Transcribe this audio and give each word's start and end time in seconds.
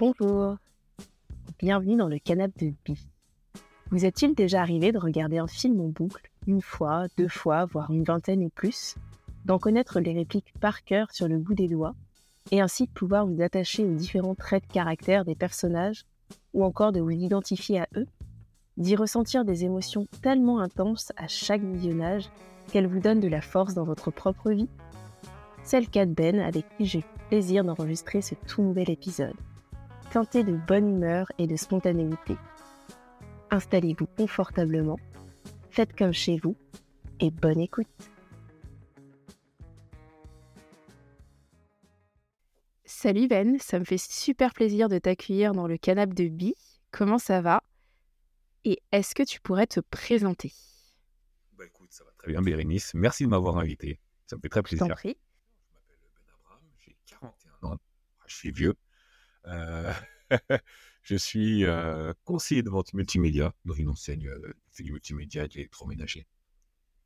Bonjour, 0.00 0.56
bienvenue 1.58 1.94
dans 1.94 2.08
le 2.08 2.18
canapé 2.18 2.70
de 2.70 2.76
Bi. 2.86 3.06
Vous 3.90 4.06
est-il 4.06 4.34
déjà 4.34 4.62
arrivé 4.62 4.92
de 4.92 4.98
regarder 4.98 5.36
un 5.36 5.46
film 5.46 5.78
en 5.78 5.88
boucle, 5.88 6.30
une 6.46 6.62
fois, 6.62 7.04
deux 7.18 7.28
fois, 7.28 7.66
voire 7.66 7.90
une 7.90 8.04
vingtaine 8.04 8.40
et 8.40 8.48
plus, 8.48 8.94
d'en 9.44 9.58
connaître 9.58 10.00
les 10.00 10.14
répliques 10.14 10.54
par 10.58 10.84
cœur 10.84 11.10
sur 11.12 11.28
le 11.28 11.36
bout 11.36 11.52
des 11.52 11.68
doigts, 11.68 11.94
et 12.50 12.62
ainsi 12.62 12.86
de 12.86 12.90
pouvoir 12.92 13.26
vous 13.26 13.42
attacher 13.42 13.84
aux 13.84 13.92
différents 13.92 14.34
traits 14.34 14.66
de 14.66 14.72
caractère 14.72 15.26
des 15.26 15.34
personnages, 15.34 16.06
ou 16.54 16.64
encore 16.64 16.92
de 16.92 17.00
vous 17.00 17.10
identifier 17.10 17.80
à 17.80 17.88
eux, 17.94 18.06
d'y 18.78 18.96
ressentir 18.96 19.44
des 19.44 19.66
émotions 19.66 20.06
tellement 20.22 20.60
intenses 20.60 21.12
à 21.18 21.28
chaque 21.28 21.62
visionnage 21.62 22.30
qu'elles 22.72 22.86
vous 22.86 23.00
donnent 23.00 23.20
de 23.20 23.28
la 23.28 23.42
force 23.42 23.74
dans 23.74 23.84
votre 23.84 24.10
propre 24.10 24.50
vie? 24.50 24.70
C'est 25.62 25.78
le 25.78 25.88
cas 25.88 26.06
de 26.06 26.14
Ben 26.14 26.40
avec 26.40 26.64
qui 26.78 26.86
j'ai 26.86 27.04
plaisir 27.28 27.64
d'enregistrer 27.64 28.22
ce 28.22 28.34
tout 28.46 28.62
nouvel 28.62 28.88
épisode 28.88 29.36
teinté 30.10 30.42
de 30.42 30.56
bonne 30.56 30.88
humeur 30.88 31.30
et 31.38 31.46
de 31.46 31.54
spontanéité. 31.56 32.36
Installez-vous 33.50 34.06
confortablement, 34.06 34.98
faites 35.70 35.96
comme 35.96 36.12
chez 36.12 36.36
vous 36.36 36.56
et 37.20 37.30
bonne 37.30 37.60
écoute. 37.60 37.86
Salut 42.84 43.28
Ben, 43.28 43.58
ça 43.60 43.78
me 43.78 43.84
fait 43.84 43.98
super 43.98 44.52
plaisir 44.52 44.88
de 44.88 44.98
t'accueillir 44.98 45.52
dans 45.52 45.68
le 45.68 45.78
canapé 45.78 46.24
de 46.24 46.28
Bi. 46.28 46.54
Comment 46.90 47.18
ça 47.18 47.40
va? 47.40 47.62
Et 48.64 48.82
est-ce 48.90 49.14
que 49.14 49.22
tu 49.22 49.40
pourrais 49.40 49.68
te 49.68 49.80
présenter? 49.80 50.52
Bah 51.52 51.64
écoute, 51.66 51.92
ça 51.92 52.04
va 52.04 52.10
très 52.18 52.32
bien 52.32 52.42
Bérénice. 52.42 52.92
Merci 52.94 53.24
de 53.24 53.28
m'avoir 53.28 53.58
invité. 53.58 54.00
Ça 54.26 54.36
me 54.36 54.40
fait 54.40 54.48
très 54.48 54.62
plaisir. 54.62 54.88
T'en 54.88 54.94
prie. 54.94 55.16
Je 55.68 55.74
m'appelle 55.74 55.98
Ben 56.02 56.34
Abraham, 56.34 56.62
j'ai 56.78 56.96
41 57.06 57.68
ans. 57.68 57.76
Je 58.26 58.34
suis 58.34 58.50
vieux. 58.50 58.74
Euh, 59.46 59.92
je 61.02 61.16
suis 61.16 61.64
euh, 61.64 62.12
conseiller 62.24 62.62
de 62.62 62.70
vente 62.70 62.92
multimédia 62.94 63.54
dans 63.64 63.74
une 63.74 63.88
enseigne 63.88 64.28
euh, 64.28 64.54
du 64.78 64.92
multimédia 64.92 65.44
et 65.44 65.48
de 65.48 65.54
l'électroménager. 65.54 66.26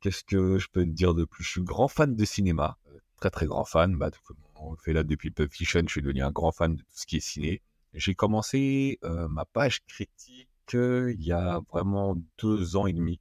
Qu'est-ce 0.01 0.23
que 0.23 0.59
je 0.59 0.67
peux 0.69 0.83
te 0.83 0.89
dire 0.89 1.13
de 1.13 1.25
plus? 1.25 1.43
Je 1.43 1.49
suis 1.49 1.63
grand 1.63 1.87
fan 1.87 2.15
de 2.15 2.25
cinéma, 2.25 2.77
très 3.17 3.29
très 3.29 3.45
grand 3.47 3.65
fan. 3.65 3.95
Bah, 3.97 4.11
on 4.55 4.71
le 4.71 4.77
fait 4.77 4.93
là 4.93 5.03
depuis 5.03 5.31
Pulp 5.31 5.51
Fiction, 5.51 5.81
je 5.85 5.91
suis 5.91 6.01
devenu 6.01 6.21
un 6.21 6.31
grand 6.31 6.51
fan 6.51 6.75
de 6.75 6.81
tout 6.81 6.87
ce 6.93 7.05
qui 7.05 7.17
est 7.17 7.21
ciné. 7.21 7.61
J'ai 7.93 8.13
commencé 8.13 8.99
ma 9.03 9.45
page 9.45 9.85
critique 9.85 10.49
il 10.73 11.23
y 11.23 11.31
a 11.31 11.61
vraiment 11.71 12.15
deux 12.37 12.75
ans 12.75 12.87
et 12.87 12.93
demi. 12.93 13.19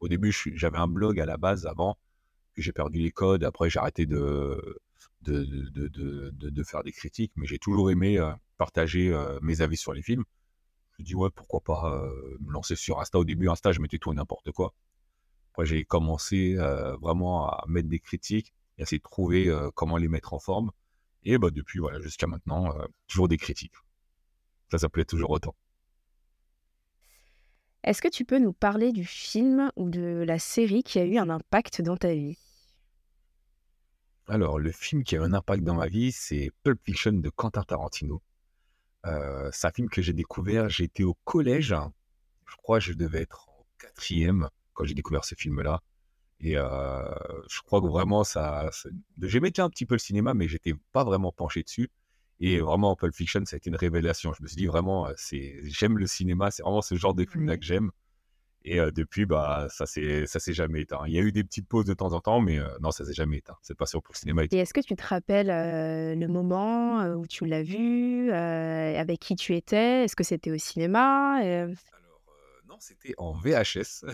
Au 0.00 0.08
début, 0.08 0.32
j'avais 0.32 0.78
un 0.78 0.88
blog 0.88 1.20
à 1.20 1.26
la 1.26 1.36
base 1.36 1.66
avant, 1.66 1.96
j'ai 2.56 2.72
perdu 2.72 2.98
les 2.98 3.12
codes. 3.12 3.44
Après, 3.44 3.70
j'ai 3.70 3.78
arrêté 3.78 4.06
de, 4.06 4.80
de, 5.22 5.44
de, 5.44 5.88
de, 5.88 6.50
de, 6.50 6.62
faire 6.64 6.82
des 6.82 6.92
critiques, 6.92 7.32
mais 7.36 7.46
j'ai 7.46 7.58
toujours 7.58 7.90
aimé 7.90 8.18
euh, 8.18 8.32
partager 8.58 9.08
euh, 9.08 9.38
mes 9.42 9.60
avis 9.60 9.76
sur 9.76 9.92
les 9.92 10.02
films. 10.02 10.24
Je 10.92 11.02
me 11.02 11.06
dis, 11.06 11.14
ouais, 11.14 11.30
pourquoi 11.34 11.60
pas 11.60 11.92
euh, 11.92 12.36
me 12.40 12.52
lancer 12.52 12.76
sur 12.76 13.00
Insta. 13.00 13.18
Au 13.18 13.24
début, 13.24 13.48
Insta, 13.48 13.72
je 13.72 13.80
mettais 13.80 13.98
tout 13.98 14.12
et 14.12 14.16
n'importe 14.16 14.50
quoi. 14.52 14.74
Après, 15.52 15.66
j'ai 15.66 15.84
commencé 15.84 16.54
vraiment 17.02 17.46
à 17.46 17.62
mettre 17.68 17.88
des 17.88 17.98
critiques 17.98 18.54
et 18.78 18.80
à 18.80 18.84
essayer 18.84 18.98
de 18.98 19.02
trouver 19.02 19.54
comment 19.74 19.98
les 19.98 20.08
mettre 20.08 20.32
en 20.32 20.38
forme. 20.38 20.70
Et 21.24 21.36
bah, 21.36 21.50
depuis, 21.50 21.78
voilà, 21.78 22.00
jusqu'à 22.00 22.26
maintenant, 22.26 22.74
toujours 23.06 23.28
des 23.28 23.36
critiques. 23.36 23.74
Ça, 24.70 24.78
ça 24.78 24.88
plaît 24.88 25.04
toujours 25.04 25.28
autant. 25.28 25.54
Est-ce 27.84 28.00
que 28.00 28.08
tu 28.08 28.24
peux 28.24 28.38
nous 28.38 28.54
parler 28.54 28.92
du 28.92 29.04
film 29.04 29.70
ou 29.76 29.90
de 29.90 30.24
la 30.26 30.38
série 30.38 30.82
qui 30.82 30.98
a 31.00 31.04
eu 31.04 31.18
un 31.18 31.28
impact 31.28 31.82
dans 31.82 31.98
ta 31.98 32.14
vie? 32.14 32.38
Alors, 34.28 34.58
le 34.58 34.70
film 34.70 35.02
qui 35.02 35.16
a 35.16 35.18
eu 35.18 35.22
un 35.22 35.32
impact 35.32 35.64
dans 35.64 35.74
ma 35.74 35.88
vie, 35.88 36.12
c'est 36.12 36.52
Pulp 36.62 36.80
Fiction 36.84 37.12
de 37.12 37.28
Quentin 37.28 37.62
Tarantino. 37.62 38.22
Euh, 39.04 39.50
c'est 39.52 39.66
un 39.66 39.72
film 39.72 39.88
que 39.88 40.00
j'ai 40.00 40.12
découvert, 40.12 40.68
j'étais 40.68 41.02
au 41.02 41.14
collège, 41.24 41.74
je 42.46 42.56
crois 42.56 42.78
que 42.78 42.84
je 42.84 42.92
devais 42.92 43.22
être 43.22 43.48
en 43.48 43.66
quatrième 43.78 44.48
quand 44.74 44.84
j'ai 44.84 44.94
découvert 44.94 45.24
ce 45.24 45.34
film-là. 45.34 45.82
Et 46.40 46.56
euh, 46.56 47.02
je 47.48 47.60
crois 47.62 47.80
que 47.80 47.86
vraiment, 47.86 48.22
ça, 48.22 48.68
ça... 48.72 48.88
j'aimais 49.20 49.50
déjà 49.50 49.64
un 49.64 49.70
petit 49.70 49.86
peu 49.86 49.96
le 49.96 50.00
cinéma, 50.00 50.34
mais 50.34 50.46
j'étais 50.46 50.74
pas 50.92 51.02
vraiment 51.04 51.32
penché 51.32 51.62
dessus. 51.64 51.90
Et 52.38 52.60
vraiment, 52.60 52.94
Pulp 52.96 53.14
Fiction, 53.14 53.44
ça 53.44 53.56
a 53.56 53.58
été 53.58 53.70
une 53.70 53.76
révélation. 53.76 54.32
Je 54.32 54.42
me 54.42 54.48
suis 54.48 54.56
dit 54.56 54.66
vraiment, 54.66 55.08
c'est, 55.16 55.60
j'aime 55.64 55.98
le 55.98 56.06
cinéma, 56.06 56.50
c'est 56.50 56.62
vraiment 56.62 56.82
ce 56.82 56.94
genre 56.94 57.14
de 57.14 57.24
film-là 57.24 57.56
que 57.56 57.64
j'aime. 57.64 57.90
Et 58.64 58.78
euh, 58.78 58.90
depuis, 58.90 59.26
bah, 59.26 59.66
ça 59.70 59.86
s'est, 59.86 60.26
jamais 60.52 60.82
éteint. 60.82 61.02
Il 61.06 61.12
y 61.12 61.18
a 61.18 61.22
eu 61.22 61.32
des 61.32 61.42
petites 61.42 61.68
pauses 61.68 61.84
de 61.84 61.94
temps 61.94 62.12
en 62.12 62.20
temps, 62.20 62.40
mais 62.40 62.58
euh, 62.58 62.68
non, 62.80 62.90
ça 62.90 63.04
s'est 63.04 63.14
jamais 63.14 63.38
éteint. 63.38 63.56
Cette 63.62 63.76
passion 63.76 64.00
pour 64.00 64.14
le 64.14 64.18
cinéma. 64.18 64.44
Et 64.44 64.56
est-ce 64.56 64.72
que 64.72 64.80
tu 64.80 64.94
te 64.94 65.06
rappelles 65.06 65.50
euh, 65.50 66.14
le 66.14 66.28
moment 66.28 67.04
où 67.14 67.26
tu 67.26 67.44
l'as 67.46 67.62
vu, 67.62 68.30
avec 68.32 69.20
qui 69.20 69.34
tu 69.36 69.56
étais? 69.56 70.04
Est-ce 70.04 70.14
que 70.14 70.24
c'était 70.24 70.50
au 70.50 70.58
cinéma? 70.58 71.36
Alors, 71.38 71.74
non, 72.68 72.76
c'était 72.78 73.14
en 73.18 73.32
VHS. 73.32 74.04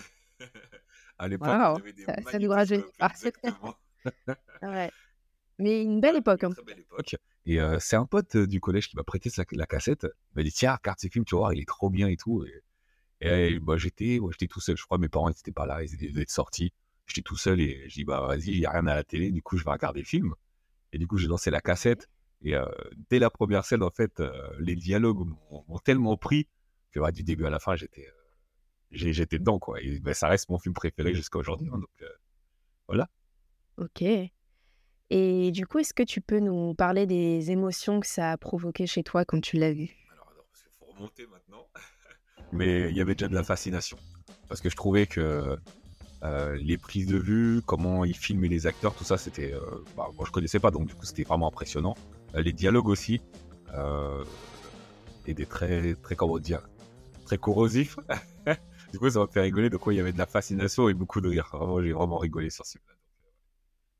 à 1.19 1.29
l'époque, 1.29 1.49
wow, 1.49 1.79
ça, 2.07 2.15
ça 2.31 2.39
nous 2.39 2.51
rajeunit. 2.51 2.85
Ah, 3.01 3.13
ouais. 4.63 4.91
Mais 5.59 5.83
une 5.83 6.01
belle 6.01 6.17
époque. 6.17 6.45
Hein. 6.45 6.51
Très 6.51 6.63
belle 6.63 6.81
époque. 6.81 7.17
Et 7.45 7.59
c'est 7.81 7.97
un 7.97 8.05
pote 8.05 8.37
du 8.37 8.61
collège 8.61 8.89
qui 8.89 8.97
m'a 8.97 9.05
prêté 9.05 9.31
la, 9.37 9.45
la 9.53 9.67
cassette. 9.67 10.05
Il 10.05 10.37
m'a 10.37 10.43
dit 10.43 10.53
Tiens, 10.53 10.75
regarde 10.75 10.99
ce 11.01 11.09
film, 11.09 11.25
tu 11.25 11.35
vas 11.35 11.41
voir, 11.41 11.53
il 11.55 11.61
est 11.61 11.69
trop 11.69 11.91
bien 11.91 12.09
et 12.09 12.17
tout. 12.17 12.45
Et, 12.45 12.63
et 13.21 13.59
bah, 13.59 13.77
j'étais 13.77 14.19
ouais, 14.19 14.33
tout 14.49 14.61
seul. 14.61 14.77
Je 14.77 14.85
crois 14.85 14.99
mes 14.99 15.09
parents 15.09 15.29
n'étaient 15.29 15.53
pas 15.53 15.67
là, 15.67 15.83
ils 15.83 15.95
étaient 15.95 16.25
sortis. 16.29 16.73
J'étais 17.07 17.23
tout 17.23 17.37
seul 17.37 17.61
et 17.61 17.85
j'ai 17.89 18.03
dit 18.03 18.05
Bah 18.05 18.21
vas-y, 18.27 18.49
il 18.49 18.61
n'y 18.61 18.67
a 18.67 18.71
rien 18.71 18.87
à 18.87 18.95
la 18.95 19.05
télé. 19.05 19.31
Du 19.31 19.43
coup, 19.43 19.57
je 19.57 19.65
vais 19.65 19.71
regarder 19.71 20.01
le 20.01 20.07
film. 20.07 20.35
Et 20.93 20.99
du 20.99 21.07
coup, 21.07 21.17
j'ai 21.19 21.27
lancé 21.27 21.51
la 21.51 21.61
cassette. 21.61 22.09
Et 22.43 22.55
euh, 22.55 22.67
dès 23.11 23.19
la 23.19 23.31
première 23.31 23.65
scène, 23.65 23.83
en 23.83 23.91
fait, 23.91 24.21
euh, 24.21 24.33
les 24.61 24.77
dialogues 24.77 25.27
m'ont 25.51 25.79
tellement 25.79 26.17
pris 26.17 26.49
que 26.93 27.01
bah, 27.01 27.11
du 27.11 27.25
début 27.25 27.47
à 27.47 27.51
la 27.51 27.59
fin, 27.59 27.77
j'étais 27.77 28.07
j'étais 28.91 29.39
dedans. 29.39 29.59
Quoi. 29.59 29.83
Et 29.83 29.99
bah, 30.01 30.15
ça 30.15 30.29
reste 30.29 30.49
mon 30.49 30.59
film 30.59 30.75
préféré 30.75 31.15
jusqu'à 31.15 31.39
aujourd'hui. 31.39 31.69
Hein, 31.73 31.79
donc 31.79 32.05
voilà. 32.87 33.09
Ok. 33.79 34.03
Et 35.11 35.51
du 35.53 35.67
coup, 35.67 35.79
est-ce 35.79 35.95
que 35.95 36.03
tu 36.03 36.21
peux 36.21 36.39
nous 36.39 36.75
parler 36.75 37.07
des 37.07 37.51
émotions 37.51 38.01
que 38.01 38.07
ça 38.07 38.33
a 38.33 38.37
provoqué 38.37 38.87
chez 38.87 39.03
toi 39.03 39.25
quand 39.25 39.41
tu 39.41 39.57
l'as 39.57 39.73
vu? 39.73 39.89
Alors, 40.13 40.33
parce 40.51 40.63
qu'il 40.63 40.73
faut 40.79 40.93
remonter 40.93 41.27
maintenant. 41.27 41.67
Mais 42.53 42.91
il 42.91 42.97
y 42.97 43.01
avait 43.01 43.15
déjà 43.15 43.29
de 43.29 43.35
la 43.35 43.45
fascination. 43.45 43.99
Parce 44.49 44.61
que 44.61 44.71
je 44.71 44.77
trouvais 44.77 45.07
que 45.07 45.59
euh, 46.25 46.57
les 46.61 46.79
prises 46.79 47.07
de 47.07 47.19
vue, 47.19 47.61
comment 47.65 48.05
ils 48.05 48.17
filmaient 48.17 48.49
les 48.49 48.67
acteurs, 48.67 48.95
tout 48.95 49.05
ça, 49.05 49.19
c'était. 49.19 49.53
Euh, 49.53 49.61
bah, 49.97 50.09
moi, 50.17 50.25
je 50.27 50.33
connaissais 50.33 50.59
pas, 50.59 50.71
donc 50.71 50.87
du 50.87 50.95
coup, 50.95 51.05
c'était 51.05 51.25
vraiment 51.25 51.49
impressionnant. 51.49 51.95
Euh, 52.35 52.43
les 52.43 52.53
dialogues 52.53 52.89
aussi. 52.89 53.21
Euh, 53.75 54.25
étaient 55.27 55.47
très, 55.47 55.95
très, 55.97 56.17
comment 56.17 56.39
très 57.27 57.39
corrosifs. 57.39 57.99
du 58.93 58.99
coup, 58.99 59.11
ça 59.11 59.21
m'a 59.21 59.27
fait 59.27 59.43
rigoler. 59.43 59.69
De 59.69 59.77
quoi 59.77 59.93
il 59.93 59.99
y 59.99 60.01
avait 60.01 60.13
de 60.13 60.19
la 60.19 60.27
fascination 60.27 60.89
et 60.89 60.95
beaucoup 60.95 61.21
de 61.21 61.29
rire. 61.29 61.51
Vraiment, 61.53 61.83
j'ai 61.83 61.93
vraiment 61.93 62.17
rigolé 62.17 62.51
sur 62.51 62.65
ce 62.65 62.79
film-là. 62.79 62.95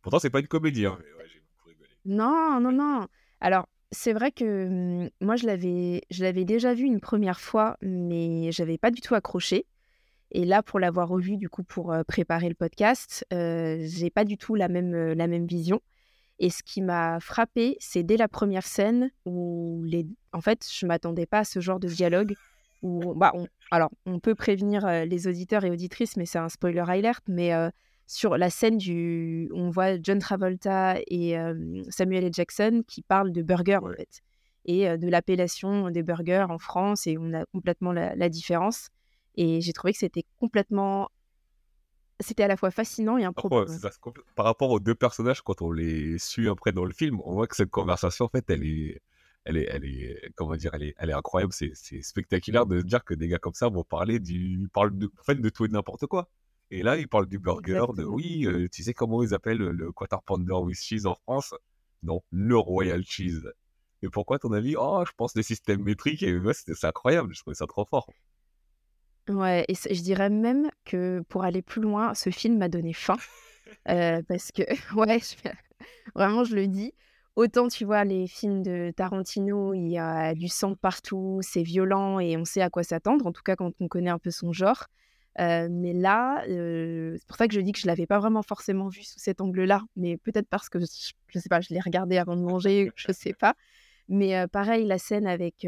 Pourtant, 0.01 0.19
c'est 0.19 0.31
pas 0.31 0.41
une 0.41 0.49
comédie, 0.49 0.87
hein, 0.87 0.99
j'ai 1.01 1.41
beaucoup 1.41 1.69
rigolé. 1.69 1.91
Non, 2.07 2.61
non, 2.61 2.73
non. 2.73 3.07
Alors, 3.41 3.69
c'est 3.91 4.13
vrai 4.13 4.33
que 4.33 4.67
hum, 4.67 5.11
moi, 5.21 5.37
je 5.37 5.47
l'avais, 5.47 6.03
je 6.11 6.23
l'avais 6.25 6.45
déjà 6.45 6.75
vu 6.75 6.85
une 6.85 7.01
première 7.01 7.41
fois, 7.41 7.77
mais 7.83 8.53
j'avais 8.53 8.79
pas 8.79 8.91
du 8.91 9.01
tout 9.01 9.15
accroché. 9.15 9.67
Et 10.31 10.45
là, 10.45 10.63
pour 10.63 10.79
l'avoir 10.79 11.09
revu, 11.09 11.37
du 11.37 11.49
coup, 11.49 11.63
pour 11.63 11.95
préparer 12.07 12.49
le 12.51 12.55
podcast, 12.55 13.25
j'ai 13.31 14.11
pas 14.11 14.25
du 14.25 14.37
tout 14.37 14.55
la 14.55 14.69
même, 14.69 15.13
la 15.13 15.27
même 15.27 15.47
vision. 15.47 15.81
Et 16.39 16.51
ce 16.51 16.63
qui 16.63 16.83
m'a 16.83 17.19
frappé, 17.19 17.77
c'est 17.81 18.03
dès 18.03 18.17
la 18.17 18.29
première 18.29 18.67
scène 18.67 19.11
où 19.25 19.83
les... 19.87 20.07
en 20.33 20.41
fait, 20.41 20.69
je 20.71 20.87
m'attendais 20.87 21.27
pas 21.27 21.39
à 21.39 21.45
ce 21.45 21.61
genre 21.61 21.81
de 21.81 21.89
dialogue. 21.89 22.35
Où, 22.83 23.15
bah, 23.15 23.33
on... 23.35 23.47
Alors, 23.71 23.91
on 24.07 24.21
peut 24.21 24.35
prévenir 24.35 24.87
les 25.07 25.27
auditeurs 25.27 25.65
et 25.65 25.71
auditrices, 25.71 26.17
mais 26.17 26.27
c'est 26.27 26.39
un 26.39 26.51
spoiler 26.51 26.85
alert. 26.87 27.25
Mais 27.27 27.53
sur 28.09 28.39
la 28.39 28.49
scène 28.49 28.79
du, 28.79 29.51
on 29.53 29.69
voit 29.69 30.01
John 30.03 30.19
Travolta 30.19 30.97
et 31.07 31.39
euh, 31.39 31.83
Samuel 31.91 32.25
L. 32.25 32.33
Jackson 32.33 32.83
qui 32.89 33.03
parlent 33.03 33.33
de 33.33 33.43
burgers 33.43 33.81
en 33.83 33.93
fait 33.93 34.23
et 34.65 34.89
euh, 34.89 34.97
de 34.97 35.09
l'appellation 35.09 35.91
des 35.91 36.03
burgers 36.03 36.47
en 36.49 36.59
France 36.59 37.07
et 37.07 37.19
on 37.19 37.35
a 37.35 37.45
complètement 37.53 37.93
la, 37.93 38.17
la 38.17 38.29
différence. 38.31 38.89
Et 39.35 39.61
j'ai 39.61 39.75
trouvé 39.75 39.93
que 39.93 39.99
c'était 39.99 40.25
complètement, 40.41 41.11
c'était 42.19 42.45
à 42.45 42.49
la 42.49 42.57
fois 42.57 42.71
fascinant 42.71 43.19
et 43.19 43.25
improbable. 43.25 43.71
ça, 43.71 43.91
Par 44.35 44.47
rapport 44.47 44.71
aux 44.71 44.81
deux 44.81 44.95
personnages, 44.95 45.43
quand 45.43 45.61
on 45.61 45.71
les 45.71 46.19
suit 46.19 46.49
après 46.49 46.73
dans 46.73 46.87
le 46.87 46.95
film, 46.95 47.21
on 47.25 47.35
voit 47.35 47.47
que 47.47 47.57
cette 47.57 47.71
conversation, 47.71 48.25
en 48.25 48.29
fait, 48.29 48.49
elle 48.49 48.65
est, 48.65 49.03
elle 49.45 49.59
est, 49.59 49.69
elle 49.71 49.85
est, 49.85 50.33
comment 50.35 50.57
dire, 50.57 50.73
elle 50.75 50.83
est, 50.83 50.95
elle 50.97 51.11
est 51.11 51.15
incroyable. 51.15 51.53
C'est, 51.53 51.73
c'est 51.75 52.01
spectaculaire 52.01 52.65
de 52.65 52.81
se 52.81 52.87
dire 52.87 53.05
que 53.05 53.13
des 53.13 53.29
gars 53.29 53.39
comme 53.39 53.55
ça 53.55 53.69
vont 53.69 53.85
parler 53.85 54.19
du, 54.19 54.69
parlent 54.73 54.97
de, 54.97 55.07
en 55.07 55.23
fait, 55.23 55.35
de 55.37 55.49
tout 55.51 55.67
et 55.67 55.69
de 55.69 55.75
n'importe 55.75 56.07
quoi. 56.07 56.31
Et 56.71 56.83
là, 56.83 56.97
ils 56.97 57.09
parlent 57.09 57.27
du 57.29 57.39
burger, 57.39 57.85
de 57.97 58.05
oui, 58.05 58.47
euh, 58.47 58.69
tu 58.73 58.83
sais 58.83 58.95
comment 58.95 59.23
ils 59.23 59.35
appellent 59.35 59.59
le 59.59 59.93
quarter 59.93 60.17
pounder 60.25 60.53
with 60.55 60.79
cheese 60.79 61.07
en 61.07 61.15
France? 61.15 61.55
Non, 62.03 62.23
le 62.31 62.57
royal 62.59 63.05
cheese. 63.05 63.43
Et 64.03 64.09
pourquoi, 64.09 64.39
ton 64.39 64.53
avis? 64.53 64.77
Oh, 64.79 65.05
je 65.07 65.13
pense 65.17 65.35
des 65.35 65.43
systèmes 65.43 65.83
métriques. 65.83 66.23
Et 66.23 66.37
ouais, 66.39 66.55
c'est 66.55 66.85
incroyable. 66.85 67.35
Je 67.35 67.41
trouvais 67.41 67.55
ça 67.57 67.67
trop 67.67 67.85
fort. 67.87 68.09
Ouais, 69.29 69.65
et 69.69 69.75
je 69.75 70.03
dirais 70.03 70.31
même 70.31 70.71
que 70.87 71.21
pour 71.29 71.45
aller 71.45 71.61
plus 71.61 71.83
loin, 71.83 72.15
ce 72.15 72.31
film 72.31 72.57
m'a 72.59 72.69
donné 72.69 72.93
faim. 72.95 73.17
Euh, 73.89 74.23
parce 74.29 74.53
que, 74.53 74.63
ouais, 74.97 75.21
je- 75.21 75.51
vraiment, 76.15 76.45
je 76.45 76.55
le 76.57 76.69
dis. 76.69 76.95
autant 77.37 77.69
tu 77.69 77.85
vois 77.87 78.05
les 78.05 78.27
films 78.29 78.63
de 78.63 78.93
Tarantino, 78.97 79.75
il 79.75 79.89
y 79.89 79.99
a 79.99 80.35
du 80.35 80.49
sang 80.49 80.75
partout, 80.77 81.41
c'est 81.43 81.63
violent 81.65 82.21
et 82.21 82.37
on 82.39 82.45
sait 82.47 82.63
à 82.63 82.71
quoi 82.71 82.85
s'attendre, 82.85 83.27
en 83.27 83.33
tout 83.33 83.43
cas 83.45 83.57
quand 83.57 83.73
on 83.81 83.89
connaît 83.89 84.11
un 84.11 84.19
peu 84.21 84.31
son 84.33 84.53
genre. 84.53 84.87
Euh, 85.41 85.69
mais 85.71 85.93
là, 85.93 86.45
euh, 86.49 87.17
c'est 87.17 87.27
pour 87.27 87.37
ça 87.37 87.47
que 87.47 87.55
je 87.55 87.61
dis 87.61 87.73
que 87.73 87.79
je 87.79 87.87
l'avais 87.87 88.07
pas 88.07 88.19
vraiment 88.19 88.43
forcément 88.43 88.89
vu 88.89 89.05
sous 89.05 89.21
cet 89.21 89.41
angle-là, 89.41 89.83
mais 89.95 90.17
peut-être 90.17 90.49
parce 90.49 90.69
que 90.69 90.81
je, 90.81 90.87
je 91.29 91.39
sais 91.39 91.49
pas, 91.49 91.61
je 91.61 91.73
l'ai 91.73 91.81
regardé 91.81 92.19
avant 92.19 92.37
de 92.37 92.43
manger, 92.43 92.91
je 92.97 93.13
sais 93.13 93.35
pas. 93.35 93.55
Mais 94.09 94.37
euh, 94.37 94.47
pareil, 94.49 94.85
la 94.85 94.99
scène 94.99 95.27
avec 95.27 95.67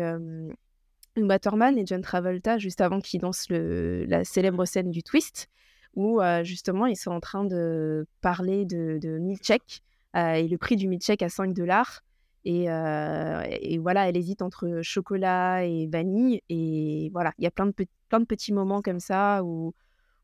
Uma 1.17 1.39
Thurman 1.39 1.79
et 1.79 1.87
John 1.87 2.01
Travolta 2.03 2.59
juste 2.59 2.81
avant 2.81 3.01
qu'ils 3.01 3.21
dansent 3.21 3.47
la 3.51 4.25
célèbre 4.25 4.65
scène 4.65 4.91
du 4.91 5.03
twist, 5.03 5.49
où 5.95 6.21
justement 6.43 6.87
ils 6.87 6.97
sont 6.97 7.13
en 7.13 7.21
train 7.21 7.45
de 7.45 8.07
parler 8.23 8.65
de, 8.65 8.99
de 9.01 9.19
milkshake 9.19 9.83
et 10.15 10.49
le 10.49 10.57
prix 10.57 10.77
du 10.77 10.89
milkshake 10.89 11.23
à 11.23 11.29
5 11.29 11.53
dollars. 11.53 12.03
Et, 12.45 12.65
et, 12.65 13.79
voilà, 13.79 14.09
elle 14.09 14.17
hésite 14.17 14.43
entre 14.43 14.81
chocolat 14.83 15.65
et 15.65 15.87
vanille. 15.87 16.41
Et 16.49 17.11
voilà, 17.13 17.33
il 17.39 17.45
y 17.45 17.47
a 17.47 17.51
plein 17.51 17.67
de, 17.67 17.73
plein 18.09 18.21
de 18.21 18.25
petits 18.25 18.53
moments 18.53 18.81
comme 18.81 19.01
ça 19.01 19.43
où, 19.45 19.75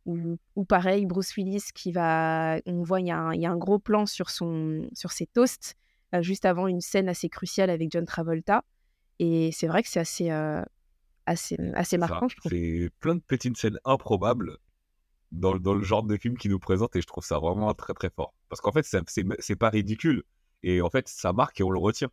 où, 0.06 0.64
pareil, 0.64 1.04
Bruce 1.04 1.34
Willis 1.36 1.64
qui 1.74 1.92
va. 1.92 2.58
On 2.66 2.82
voit, 2.82 3.00
il 3.00 3.08
y, 3.08 3.10
a 3.10 3.18
un, 3.18 3.34
y 3.34 3.44
a 3.44 3.50
un 3.50 3.56
gros 3.56 3.78
plan 3.78 4.06
sur, 4.06 4.30
son, 4.30 4.88
sur 4.94 5.12
ses 5.12 5.26
toasts 5.26 5.76
juste 6.22 6.44
avant 6.44 6.66
une 6.66 6.80
scène 6.80 7.08
assez 7.08 7.28
cruciale 7.28 7.70
avec 7.70 7.90
John 7.90 8.04
Travolta. 8.04 8.64
Et 9.18 9.50
c'est 9.52 9.66
vrai 9.66 9.82
que 9.82 9.88
c'est 9.88 10.00
assez, 10.00 10.30
assez, 11.26 11.56
assez 11.74 11.98
marquant, 11.98 12.28
je 12.28 12.36
trouve. 12.36 12.50
C'est 12.50 12.90
plein 13.00 13.16
de 13.16 13.20
petites 13.20 13.56
scènes 13.56 13.78
improbables 13.84 14.58
dans, 15.32 15.52
le 15.52 15.82
genre 15.82 16.02
de 16.02 16.16
film 16.16 16.36
qui 16.36 16.48
nous 16.48 16.58
présente 16.58 16.94
et 16.96 17.00
je 17.00 17.06
trouve 17.06 17.24
ça 17.24 17.38
vraiment 17.38 17.72
très 17.74 17.94
très 17.94 18.10
fort. 18.10 18.34
Parce 18.48 18.60
qu'en 18.60 18.72
fait, 18.72 18.86
c'est 18.86 19.56
pas 19.56 19.70
ridicule 19.70 20.22
et 20.66 20.82
en 20.82 20.90
fait, 20.90 21.08
ça 21.08 21.32
marque 21.32 21.60
et 21.60 21.62
on 21.62 21.70
le 21.70 21.78
retient. 21.78 22.08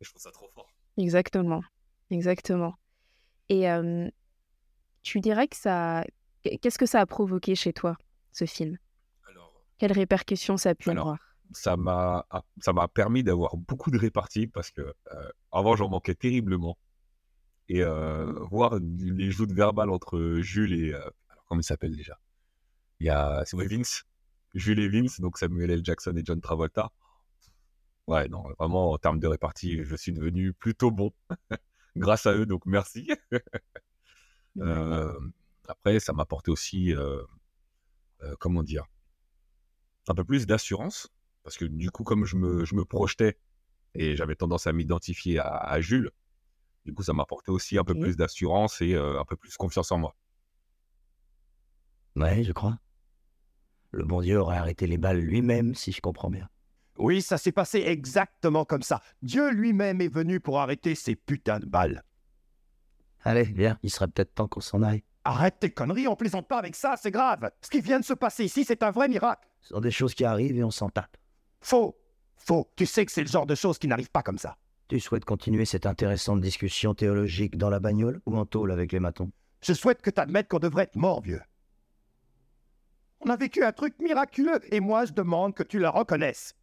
Et 0.00 0.04
je 0.04 0.10
trouve 0.10 0.20
ça 0.20 0.32
trop 0.32 0.48
fort. 0.54 0.68
Exactement, 0.96 1.62
exactement. 2.10 2.74
Et 3.48 3.66
tu 5.02 5.20
dirais 5.20 5.46
que 5.46 5.56
ça. 5.56 6.04
Qu'est-ce 6.42 6.78
que 6.78 6.86
ça 6.86 7.00
a 7.00 7.06
provoqué 7.06 7.54
chez 7.54 7.72
toi, 7.72 7.96
ce 8.32 8.44
film? 8.44 8.76
Alors, 9.30 9.52
Quelles 9.78 9.92
répercussions 9.92 10.56
ça 10.56 10.70
a 10.70 10.74
pu 10.74 10.90
avoir? 10.90 11.18
ça 11.54 11.76
m'a 11.76 12.26
ça 12.60 12.72
m'a 12.72 12.88
permis 12.88 13.22
d'avoir 13.22 13.56
beaucoup 13.56 13.90
de 13.90 13.98
réparties 13.98 14.46
parce 14.46 14.70
que 14.70 14.80
euh, 14.80 15.30
avant 15.52 15.76
j'en 15.76 15.90
manquais 15.90 16.14
terriblement 16.14 16.78
et 17.68 17.82
euh, 17.82 18.32
voir 18.50 18.78
les 18.80 19.30
joutes 19.30 19.52
verbales 19.52 19.90
entre 19.90 20.38
Jules 20.40 20.72
et 20.72 20.94
euh, 20.94 21.00
alors 21.28 21.44
comment 21.46 21.60
il 21.60 21.64
s'appelle 21.64 21.94
déjà? 21.94 22.18
Il 23.00 23.06
y 23.06 23.10
a, 23.10 23.42
c'est 23.44 23.56
Vince, 23.56 24.04
Jules 24.54 24.80
et 24.80 24.88
Vince, 24.88 25.20
donc 25.20 25.36
Samuel 25.38 25.70
L. 25.70 25.84
Jackson 25.84 26.14
et 26.16 26.22
John 26.24 26.40
Travolta. 26.40 26.90
Ouais, 28.08 28.28
non, 28.28 28.42
vraiment, 28.58 28.90
en 28.90 28.98
termes 28.98 29.20
de 29.20 29.26
répartie, 29.26 29.84
je 29.84 29.94
suis 29.94 30.12
devenu 30.12 30.52
plutôt 30.52 30.90
bon 30.90 31.12
grâce 31.96 32.26
à 32.26 32.34
eux, 32.34 32.46
donc 32.46 32.66
merci. 32.66 33.10
Euh, 34.58 35.18
après, 35.66 35.98
ça 35.98 36.12
m'a 36.12 36.24
apporté 36.24 36.50
aussi, 36.50 36.94
euh, 36.94 37.22
euh, 38.22 38.34
comment 38.38 38.62
dire, 38.62 38.84
un 40.08 40.14
peu 40.14 40.24
plus 40.24 40.46
d'assurance, 40.46 41.08
parce 41.42 41.56
que 41.56 41.64
du 41.64 41.90
coup, 41.90 42.04
comme 42.04 42.26
je 42.26 42.36
me, 42.36 42.66
je 42.66 42.74
me 42.74 42.84
projetais 42.84 43.38
et 43.94 44.14
j'avais 44.14 44.36
tendance 44.36 44.66
à 44.66 44.74
m'identifier 44.74 45.38
à, 45.38 45.80
Jules, 45.80 46.10
du 46.84 46.92
coup, 46.92 47.02
ça 47.02 47.14
m'a 47.14 47.22
apporté 47.22 47.50
aussi 47.50 47.78
un 47.78 47.84
peu 47.84 47.94
plus 47.94 48.18
d'assurance 48.18 48.82
et 48.82 48.94
un 48.94 49.24
peu 49.24 49.36
plus 49.36 49.56
confiance 49.56 49.90
en 49.90 49.96
moi. 49.96 50.14
Ouais, 52.16 52.44
je 52.44 52.52
crois. 52.52 52.78
Le 53.92 54.04
bon 54.04 54.20
Dieu 54.20 54.38
aurait 54.38 54.58
arrêté 54.58 54.86
les 54.86 54.98
balles 54.98 55.20
lui-même, 55.20 55.74
si 55.74 55.92
je 55.92 56.02
comprends 56.02 56.28
bien. 56.28 56.50
Oui, 56.98 57.22
ça 57.22 57.38
s'est 57.38 57.52
passé 57.52 57.78
exactement 57.86 58.64
comme 58.64 58.82
ça. 58.82 59.00
Dieu 59.22 59.50
lui-même 59.50 60.00
est 60.00 60.12
venu 60.12 60.40
pour 60.40 60.60
arrêter 60.60 60.94
ces 60.94 61.16
putains 61.16 61.58
de 61.58 61.66
balles. 61.66 62.02
Allez, 63.24 63.44
viens, 63.44 63.78
il 63.82 63.90
serait 63.90 64.08
peut-être 64.08 64.34
temps 64.34 64.48
qu'on 64.48 64.60
s'en 64.60 64.82
aille. 64.82 65.04
Arrête 65.24 65.60
tes 65.60 65.70
conneries, 65.70 66.08
on 66.08 66.16
plaisante 66.16 66.48
pas 66.48 66.58
avec 66.58 66.74
ça, 66.74 66.96
c'est 67.00 67.12
grave. 67.12 67.50
Ce 67.60 67.70
qui 67.70 67.80
vient 67.80 68.00
de 68.00 68.04
se 68.04 68.14
passer 68.14 68.44
ici, 68.44 68.64
c'est 68.64 68.82
un 68.82 68.90
vrai 68.90 69.08
miracle. 69.08 69.48
Ce 69.60 69.68
sont 69.68 69.80
des 69.80 69.92
choses 69.92 70.14
qui 70.14 70.24
arrivent 70.24 70.56
et 70.56 70.64
on 70.64 70.72
s'en 70.72 70.88
tape. 70.88 71.16
Faux, 71.60 71.96
faux. 72.34 72.68
Tu 72.76 72.86
sais 72.86 73.06
que 73.06 73.12
c'est 73.12 73.22
le 73.22 73.28
genre 73.28 73.46
de 73.46 73.54
choses 73.54 73.78
qui 73.78 73.86
n'arrivent 73.86 74.10
pas 74.10 74.22
comme 74.22 74.38
ça. 74.38 74.56
Tu 74.88 74.98
souhaites 74.98 75.24
continuer 75.24 75.64
cette 75.64 75.86
intéressante 75.86 76.40
discussion 76.40 76.92
théologique 76.94 77.56
dans 77.56 77.70
la 77.70 77.78
bagnole 77.78 78.20
ou 78.26 78.36
en 78.36 78.44
tôle 78.44 78.72
avec 78.72 78.90
les 78.90 79.00
matons? 79.00 79.30
Je 79.62 79.72
souhaite 79.72 80.02
que 80.02 80.10
tu 80.10 80.20
admettes 80.20 80.48
qu'on 80.48 80.58
devrait 80.58 80.84
être 80.84 80.96
mort, 80.96 81.22
vieux. 81.22 81.40
On 83.20 83.30
a 83.30 83.36
vécu 83.36 83.62
un 83.62 83.70
truc 83.70 83.94
miraculeux 84.00 84.60
et 84.74 84.80
moi 84.80 85.04
je 85.04 85.12
demande 85.12 85.54
que 85.54 85.62
tu 85.62 85.78
le 85.78 85.88
reconnaisses. 85.88 86.56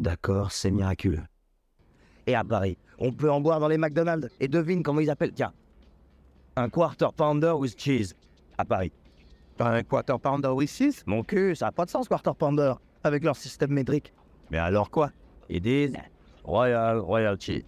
D'accord, 0.00 0.50
c'est 0.50 0.70
miraculeux. 0.70 1.22
Et 2.26 2.34
à 2.34 2.42
Paris, 2.42 2.78
on 2.98 3.12
peut 3.12 3.30
en 3.30 3.38
boire 3.38 3.60
dans 3.60 3.68
les 3.68 3.76
McDonald's. 3.76 4.28
Et 4.40 4.48
devine 4.48 4.82
comment 4.82 5.00
ils 5.00 5.10
appellent. 5.10 5.34
Tiens, 5.34 5.52
un 6.56 6.70
quarter 6.70 7.08
pounder 7.14 7.52
with 7.52 7.78
cheese 7.78 8.14
à 8.56 8.64
Paris. 8.64 8.92
Un 9.58 9.82
quarter 9.82 10.16
pounder 10.18 10.48
with 10.48 10.70
cheese? 10.70 11.02
Mon 11.04 11.22
cul, 11.22 11.54
ça 11.54 11.66
n'a 11.66 11.72
pas 11.72 11.84
de 11.84 11.90
sens, 11.90 12.08
quarter 12.08 12.32
pounder, 12.34 12.72
avec 13.04 13.22
leur 13.22 13.36
système 13.36 13.72
métrique. 13.72 14.14
Mais 14.50 14.56
alors 14.56 14.90
quoi? 14.90 15.10
Ils 15.50 15.60
disent 15.60 15.94
Royal, 16.44 16.98
Royal 16.98 17.36
Cheese. 17.38 17.64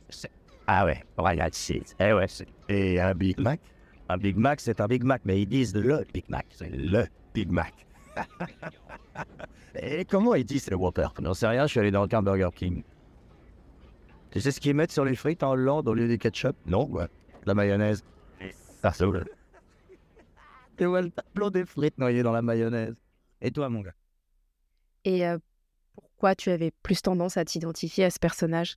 Ah 0.66 0.86
ouais, 0.86 1.04
Royal 1.18 1.52
Cheese. 1.52 1.94
Eh 2.00 2.14
ouais. 2.14 2.26
Et 2.70 2.98
un 2.98 3.14
Big 3.14 3.38
Mac? 3.38 3.60
Un 4.08 4.16
Big 4.16 4.38
Mac, 4.38 4.60
c'est 4.60 4.80
un 4.80 4.86
Big 4.86 5.04
Mac, 5.04 5.20
mais 5.26 5.42
ils 5.42 5.46
disent 5.46 5.74
le 5.74 6.06
Big 6.14 6.24
Mac. 6.28 6.46
C'est 6.50 6.70
le 6.70 7.04
Big 7.34 7.50
Mac. 7.50 7.86
Et 9.74 10.04
comment 10.04 10.34
ils 10.34 10.44
disent 10.44 10.70
le 10.70 10.76
Whopper 10.76 11.08
Non, 11.20 11.34
sais 11.34 11.46
rien, 11.46 11.66
je 11.66 11.70
suis 11.72 11.80
allé 11.80 11.90
dans 11.90 12.02
le 12.02 12.08
Burger 12.08 12.50
King. 12.54 12.82
Tu 14.30 14.40
sais 14.40 14.50
ce 14.50 14.60
qu'ils 14.60 14.74
mettent 14.74 14.92
sur 14.92 15.04
les 15.04 15.14
frites 15.14 15.42
en 15.42 15.52
Hollande 15.52 15.88
au 15.88 15.94
lieu 15.94 16.08
du 16.08 16.18
ketchup 16.18 16.56
Non, 16.66 16.88
ouais. 16.90 17.06
La 17.44 17.54
mayonnaise. 17.54 18.04
Ça 18.80 18.92
saoule. 18.92 19.24
Tu 20.76 20.84
vois 20.86 21.02
le 21.02 21.10
tableau 21.10 21.50
des 21.50 21.64
frites 21.64 21.98
noyées 21.98 22.22
dans 22.22 22.32
la 22.32 22.42
mayonnaise. 22.42 22.94
Et 23.40 23.50
toi, 23.50 23.68
mon 23.68 23.80
gars? 23.80 23.94
Et 25.04 25.26
euh, 25.26 25.38
pourquoi 25.94 26.34
tu 26.34 26.50
avais 26.50 26.72
plus 26.82 27.02
tendance 27.02 27.36
à 27.36 27.44
t'identifier 27.44 28.04
à 28.04 28.10
ce 28.10 28.18
personnage? 28.18 28.76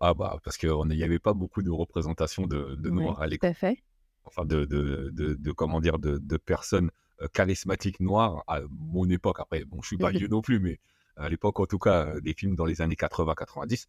Ah 0.00 0.12
bah, 0.12 0.38
parce 0.44 0.58
qu'il 0.58 0.70
n'y 0.88 1.02
avait 1.02 1.18
pas 1.18 1.32
beaucoup 1.32 1.62
de 1.62 1.70
représentation 1.70 2.46
de, 2.46 2.74
de 2.74 2.90
noirs 2.90 3.20
à 3.20 3.26
l'école. 3.26 3.50
Tout 3.50 3.52
à 3.52 3.54
fait. 3.54 3.82
Enfin, 4.24 4.44
de, 4.44 4.64
de, 4.64 5.10
de, 5.12 5.52
comment 5.52 5.80
dire, 5.80 5.98
de, 5.98 6.36
personnes 6.36 6.90
euh, 7.22 7.28
charismatiques 7.32 8.00
noires 8.00 8.44
à 8.46 8.60
mon 8.68 9.08
époque. 9.08 9.40
Après, 9.40 9.64
bon, 9.64 9.80
je 9.80 9.86
suis 9.88 9.96
pas 9.96 10.10
vieux 10.10 10.28
non 10.30 10.42
plus, 10.42 10.60
mais 10.60 10.78
à 11.16 11.28
l'époque, 11.28 11.60
en 11.60 11.66
tout 11.66 11.78
cas, 11.78 12.06
euh, 12.06 12.20
des 12.20 12.34
films 12.34 12.56
dans 12.56 12.66
les 12.66 12.82
années 12.82 12.94
80-90, 12.94 13.86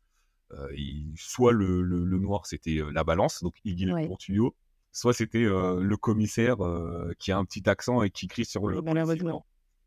euh, 0.51 0.69
soit 1.15 1.51
le, 1.51 1.81
le, 1.81 2.17
noir, 2.19 2.45
c'était 2.45 2.79
la 2.93 3.03
balance, 3.03 3.43
donc 3.43 3.55
Iggy 3.65 3.91
ouais. 3.91 4.07
Portuyo, 4.07 4.55
soit 4.93 5.13
c'était 5.13 5.43
le 5.43 5.95
commissaire 5.97 6.55
qui 7.19 7.33
a 7.33 7.37
un 7.37 7.43
petit 7.43 7.69
accent 7.69 8.01
et 8.01 8.09
qui 8.09 8.27
crie 8.27 8.45
sur 8.45 8.65
le. 8.67 8.77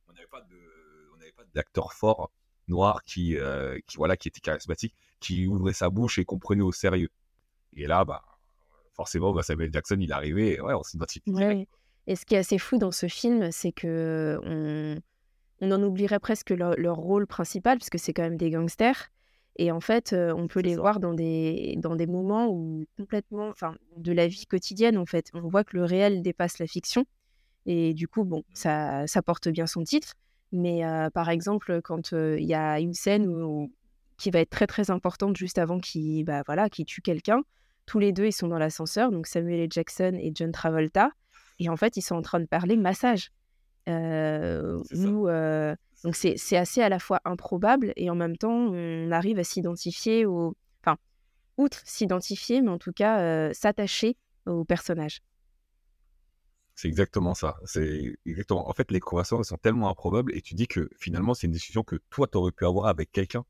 On 0.08 0.12
n'avait 0.12 1.32
pas 1.32 1.44
d'acteur 1.54 1.94
fort 1.94 2.30
noir 2.68 3.02
qui, 3.04 3.36
qui, 3.86 3.96
voilà, 3.96 4.18
qui 4.18 4.28
était 4.28 4.40
charismatique, 4.40 4.94
qui 5.18 5.46
ouvrait 5.46 5.72
sa 5.72 5.88
bouche 5.88 6.18
et 6.18 6.26
comprenait 6.26 6.62
au 6.62 6.72
sérieux. 6.72 7.08
Et 7.72 7.86
là, 7.86 8.04
bah, 8.04 8.22
forcément, 8.92 9.32
bah, 9.32 9.42
Samuel 9.42 9.72
Jackson, 9.72 9.96
il 9.98 10.12
et 10.12 10.60
ouais, 10.60 10.74
on 10.74 10.82
s'identifie. 10.82 11.30
Ouais. 11.30 11.66
Et 12.06 12.16
ce 12.16 12.24
qui 12.24 12.34
est 12.34 12.38
assez 12.38 12.58
fou 12.58 12.78
dans 12.78 12.90
ce 12.90 13.06
film, 13.06 13.50
c'est 13.52 13.72
que 13.72 14.40
on, 14.44 14.96
on 15.60 15.72
en 15.72 15.82
oublierait 15.82 16.20
presque 16.20 16.50
leur, 16.50 16.74
leur 16.76 16.96
rôle 16.96 17.26
principal, 17.26 17.78
puisque 17.78 17.98
c'est 17.98 18.12
quand 18.12 18.22
même 18.22 18.36
des 18.36 18.50
gangsters. 18.50 19.10
Et 19.56 19.72
en 19.72 19.80
fait, 19.80 20.12
euh, 20.12 20.32
on 20.34 20.46
peut 20.46 20.60
les 20.60 20.76
voir 20.76 21.00
dans 21.00 21.12
des, 21.12 21.74
dans 21.78 21.96
des 21.96 22.06
moments 22.06 22.48
où 22.48 22.84
complètement, 22.96 23.48
enfin, 23.48 23.74
de 23.96 24.12
la 24.12 24.26
vie 24.26 24.46
quotidienne, 24.46 24.96
en 24.96 25.06
fait. 25.06 25.30
On 25.34 25.48
voit 25.48 25.64
que 25.64 25.76
le 25.76 25.84
réel 25.84 26.22
dépasse 26.22 26.58
la 26.58 26.66
fiction. 26.66 27.04
Et 27.66 27.92
du 27.92 28.08
coup, 28.08 28.24
bon, 28.24 28.42
ça, 28.54 29.06
ça 29.06 29.22
porte 29.22 29.48
bien 29.48 29.66
son 29.66 29.84
titre. 29.84 30.14
Mais 30.52 30.84
euh, 30.84 31.10
par 31.10 31.28
exemple, 31.28 31.80
quand 31.82 32.12
euh, 32.12 32.38
il 32.40 32.46
y 32.46 32.54
a 32.54 32.80
une 32.80 32.94
scène 32.94 33.28
où, 33.28 33.72
qui 34.16 34.30
va 34.30 34.40
être 34.40 34.50
très 34.50 34.66
très 34.66 34.90
importante 34.90 35.36
juste 35.36 35.58
avant 35.58 35.78
qu'il 35.78 36.24
bah, 36.24 36.42
voilà, 36.46 36.68
qu 36.68 36.84
tue 36.84 37.02
quelqu'un, 37.02 37.42
tous 37.86 37.98
les 37.98 38.12
deux, 38.12 38.26
ils 38.26 38.32
sont 38.32 38.48
dans 38.48 38.58
l'ascenseur, 38.58 39.10
donc 39.10 39.26
Samuel 39.26 39.60
L. 39.60 39.68
Jackson 39.70 40.16
et 40.20 40.32
John 40.34 40.52
Travolta. 40.52 41.10
Et 41.60 41.68
en 41.68 41.76
fait, 41.76 41.96
ils 41.96 42.02
sont 42.02 42.16
en 42.16 42.22
train 42.22 42.40
de 42.40 42.46
parler 42.46 42.76
massage. 42.76 43.30
Euh, 43.88 44.82
euh, 44.94 45.76
donc 46.04 46.16
c'est 46.16 46.56
assez 46.56 46.82
à 46.82 46.88
la 46.88 46.98
fois 46.98 47.20
improbable 47.24 47.92
et 47.96 48.10
en 48.10 48.14
même 48.14 48.36
temps, 48.36 48.50
on 48.72 49.10
arrive 49.12 49.38
à 49.38 49.44
s'identifier 49.44 50.26
au... 50.26 50.56
Enfin, 50.82 50.96
outre 51.58 51.82
s'identifier, 51.84 52.62
mais 52.62 52.70
en 52.70 52.78
tout 52.78 52.92
cas, 52.92 53.20
euh, 53.20 53.52
s'attacher 53.52 54.16
au 54.46 54.64
personnage. 54.64 55.20
C'est 56.74 56.88
exactement 56.88 57.34
ça. 57.34 57.58
C'est 57.66 58.16
exactement. 58.24 58.66
En 58.66 58.72
fait, 58.72 58.90
les 58.90 59.00
conversations 59.00 59.42
sont 59.42 59.58
tellement 59.58 59.90
improbables 59.90 60.34
et 60.34 60.40
tu 60.40 60.54
dis 60.54 60.66
que 60.66 60.88
finalement, 60.96 61.34
c'est 61.34 61.46
une 61.46 61.52
discussion 61.52 61.82
que 61.82 61.96
toi, 62.08 62.26
tu 62.26 62.38
aurais 62.38 62.52
pu 62.52 62.64
avoir 62.64 62.86
avec 62.86 63.12
quelqu'un. 63.12 63.44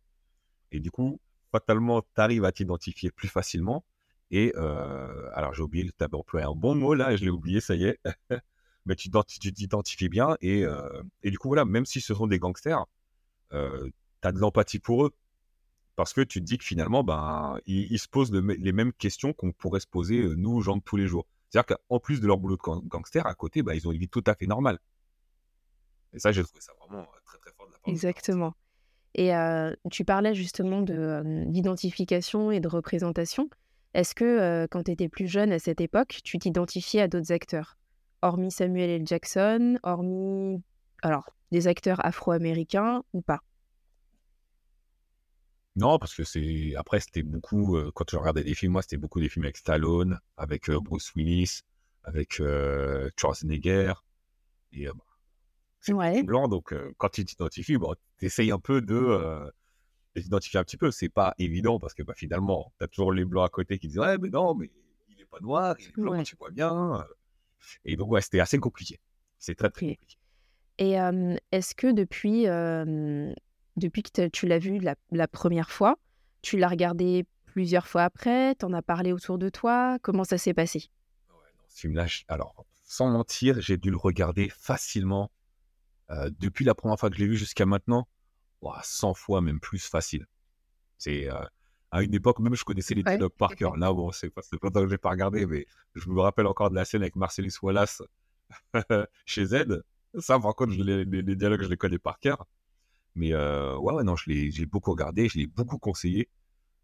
Et 0.73 0.81
du 0.81 0.91
coup, 0.91 1.21
fatalement, 1.53 2.03
tu 2.03 2.09
arrives 2.21 2.45
à 2.45 2.51
t'identifier 2.51 3.13
plus 3.13 3.29
facilement 3.29 3.85
et 4.31 4.53
euh, 4.57 5.31
alors, 5.35 5.55
j'ai 5.55 5.63
oublié, 5.63 5.91
tu 5.91 6.05
employé 6.13 6.47
un 6.47 6.55
bon 6.55 6.75
mot 6.75 6.95
là, 6.95 7.17
je 7.17 7.25
l'ai 7.25 7.31
oublié, 7.31 7.61
ça 7.61 7.75
y 7.75 7.85
est. 7.85 7.99
Mais 8.87 8.95
tu 8.95 9.11
t'identifies 9.11 10.09
bien. 10.09 10.37
Et, 10.41 10.65
euh, 10.65 11.03
et, 11.23 11.31
du 11.31 11.39
coup, 11.39 11.49
voilà, 11.49 11.65
même 11.65 11.85
si 11.85 12.01
ce 12.01 12.15
sont 12.15 12.27
des 12.27 12.39
gangsters, 12.39 12.87
euh, 13.53 13.91
tu 14.23 14.29
as 14.29 14.33
de 14.33 14.39
l'empathie 14.39 14.79
pour 14.79 15.07
eux. 15.07 15.15
parce 15.97 16.13
que 16.13 16.23
tu 16.23 16.41
te 16.41 16.45
dis 16.45 16.59
que 16.59 16.65
finalement, 16.65 17.05
ben, 17.05 17.59
ils, 17.67 17.99
se 17.99 18.09
posent 18.09 18.33
les 18.33 18.73
mêmes 18.73 18.93
questions 18.93 19.33
qu'on 19.33 19.53
pourrait 19.53 19.81
se 19.81 19.87
poser, 19.87 20.23
euh, 20.23 20.35
nous, 20.35 20.61
gens 20.63 20.77
de 20.77 20.83
tous 20.83 20.97
les 20.97 21.07
jours. 21.07 21.27
C'est-à-dire 21.49 21.77
qu'en 21.77 21.99
plus 21.99 22.21
de 22.21 22.27
leur 22.27 22.39
boulot 22.39 22.57
de 22.57 22.89
gangster, 22.89 23.27
à 23.27 23.35
côté, 23.35 23.63
ben, 23.63 23.75
ils 23.75 23.87
ont 23.87 23.93
une 23.93 23.99
vie 23.99 24.09
tout 24.09 24.25
à 24.27 24.35
fait 24.35 24.47
normale. 24.47 24.79
Et 26.13 26.19
ça, 26.19 26.33
j'ai 26.33 26.43
trouvé 26.43 26.61
ça 26.61 26.73
vraiment 26.81 27.07
très, 27.25 27.39
très 27.39 27.53
fort 27.53 27.67
de 27.67 27.73
la 27.73 27.79
part 27.79 27.93
Exactement. 27.93 28.55
Et 29.15 29.33
tu 29.91 30.05
parlais 30.05 30.35
justement 30.35 30.83
d'identification 30.83 32.53
et 32.53 32.61
de 32.61 32.69
représentation. 32.69 33.51
Est-ce 33.95 34.15
que 34.15 34.67
quand 34.71 34.85
tu 34.85 34.93
étais 34.93 35.09
plus 35.09 35.27
jeune 35.27 35.53
à 35.53 35.59
cette 35.59 35.81
époque, 35.81 36.21
tu 36.23 36.39
t'identifiais 36.39 37.03
à 37.03 37.09
d'autres 37.09 37.33
acteurs? 37.33 37.77
Hormis 38.23 38.51
Samuel 38.51 38.91
L. 38.91 39.07
Jackson, 39.07 39.79
hormis 39.83 40.63
alors, 41.03 41.25
des 41.51 41.67
acteurs 41.67 42.05
afro-américains 42.05 43.03
ou 43.13 43.23
pas? 43.23 43.41
Non, 45.77 45.99
parce 45.99 46.15
que 46.15 46.25
c'est. 46.25 46.75
Après, 46.77 47.01
c'était 47.01 47.23
beaucoup. 47.23 47.79
quand 47.95 48.05
je 48.11 48.17
regardais 48.17 48.45
des 48.45 48.55
films, 48.55 48.73
moi, 48.73 48.83
c'était 48.83 48.97
beaucoup 48.97 49.21
des 49.21 49.29
films 49.29 49.45
avec 49.45 49.57
Stallone, 49.57 50.19
avec 50.37 50.71
Bruce 50.71 51.15
Willis, 51.15 51.63
avec 52.05 52.43
Schwarzenegger. 53.17 53.95
Et 54.73 54.87
bah, 54.87 54.95
c'est 55.81 55.93
ouais. 55.95 56.23
blanc, 56.23 56.49
donc 56.49 56.75
quand 56.99 57.09
tu 57.09 57.25
t'identifies, 57.25 57.79
bon, 57.79 57.95
tu 58.19 58.27
essayes 58.27 58.53
un 58.53 58.59
peu 58.59 58.83
de, 58.83 59.51
t'identifier 60.15 60.59
un 60.59 60.65
petit 60.65 60.77
peu. 60.77 60.91
C'est 60.91 61.09
pas 61.09 61.35
évident 61.39 61.79
parce 61.79 61.95
que 61.95 62.03
bah, 62.03 62.15
finalement, 62.17 62.73
tu 62.79 62.85
as 62.85 62.89
toujours 62.89 63.13
les 63.13 63.25
blancs 63.25 63.47
à 63.47 63.49
côté 63.49 63.79
qui 63.79 63.89
disent 63.89 63.99
Ouais, 63.99 64.19
mais 64.19 64.31
non, 64.31 64.55
mais 64.55 64.71
il 65.09 65.17
n'est 65.17 65.25
pas 65.25 65.41
noir, 65.41 65.77
il 65.79 65.89
est 65.89 65.93
blanc, 65.93 66.23
tu 66.23 66.37
vois 66.37 66.51
bien. 66.51 67.05
Et 67.85 67.97
donc, 67.97 68.11
ouais, 68.11 68.21
c'était 68.21 68.41
assez 68.41 68.59
compliqué. 68.59 68.99
C'est 69.39 69.55
très, 69.55 69.71
très 69.71 69.87
compliqué. 69.95 70.17
Et 70.79 70.97
est-ce 71.53 71.75
que 71.75 71.93
depuis, 71.93 72.45
depuis 73.77 74.03
que 74.03 74.29
tu 74.29 74.47
l'as 74.47 74.59
vu 74.59 74.81
la, 75.11 75.29
première 75.29 75.71
fois, 75.71 75.99
tu 76.43 76.57
l'as 76.57 76.69
regardé 76.69 77.27
plusieurs 77.45 77.87
fois 77.87 78.05
après 78.05 78.55
T'en 78.55 78.73
as 78.73 78.83
parlé 78.83 79.13
autour 79.13 79.39
de 79.39 79.51
toi? 79.51 79.99
Comment 80.03 80.25
ça 80.25 80.39
s'est 80.39 80.55
passé? 80.55 80.89
Ouais, 81.85 82.07
alors, 82.29 82.65
sans 82.83 83.11
mentir, 83.11 83.61
j'ai 83.61 83.77
dû 83.77 83.91
le 83.91 83.99
regarder 83.99 84.49
facilement 84.49 85.31
depuis 86.41 86.65
la 86.65 86.75
première 86.75 86.99
fois 86.99 87.11
que 87.11 87.17
je 87.17 87.21
l'ai 87.21 87.29
vu 87.29 87.37
jusqu'à 87.37 87.67
maintenant. 87.67 88.09
100 88.83 89.15
fois, 89.15 89.41
même 89.41 89.61
plus 89.61 89.79
facile. 89.79 90.27
C'est 90.99 91.29
à 91.91 92.03
une 92.03 92.15
époque, 92.15 92.39
même 92.39 92.55
je 92.55 92.65
connaissais 92.65 92.95
les 92.95 93.03
dialogues 93.03 93.33
par 93.37 93.55
cœur. 93.57 93.77
Là, 93.77 93.93
bon, 93.93 94.13
c'est 94.13 94.31
pas 94.31 94.43
longtemps 94.63 94.83
que 94.83 94.87
je 94.87 94.93
n'ai 94.93 94.99
pas 94.99 95.11
regardé, 95.11 95.47
mais 95.47 95.67
je 95.95 96.09
me 96.09 96.21
rappelle 96.21 96.47
encore 96.47 96.71
de 96.71 96.75
la 96.75 96.85
scène 96.85 97.03
avec 97.03 97.17
Marcellus 97.17 97.53
Wallace 97.63 98.03
chez 99.27 99.47
Z. 99.47 99.83
Ça, 100.19 100.39
par 100.39 100.55
contre, 100.55 100.75
les, 100.75 101.05
dialogues, 101.37 101.63
je 101.63 101.69
les 101.69 101.77
connais 101.77 101.99
par 101.99 102.19
cœur. 102.19 102.47
Mais 103.17 103.33
euh, 103.33 103.77
ouais, 103.79 103.95
ouais, 103.95 104.05
non, 104.05 104.17
je 104.17 104.31
l'ai 104.31 104.67
beaucoup 104.67 104.93
regardé, 104.93 105.29
je 105.29 105.39
l'ai 105.39 105.47
beaucoup 105.47 105.79
conseillé. 105.79 106.29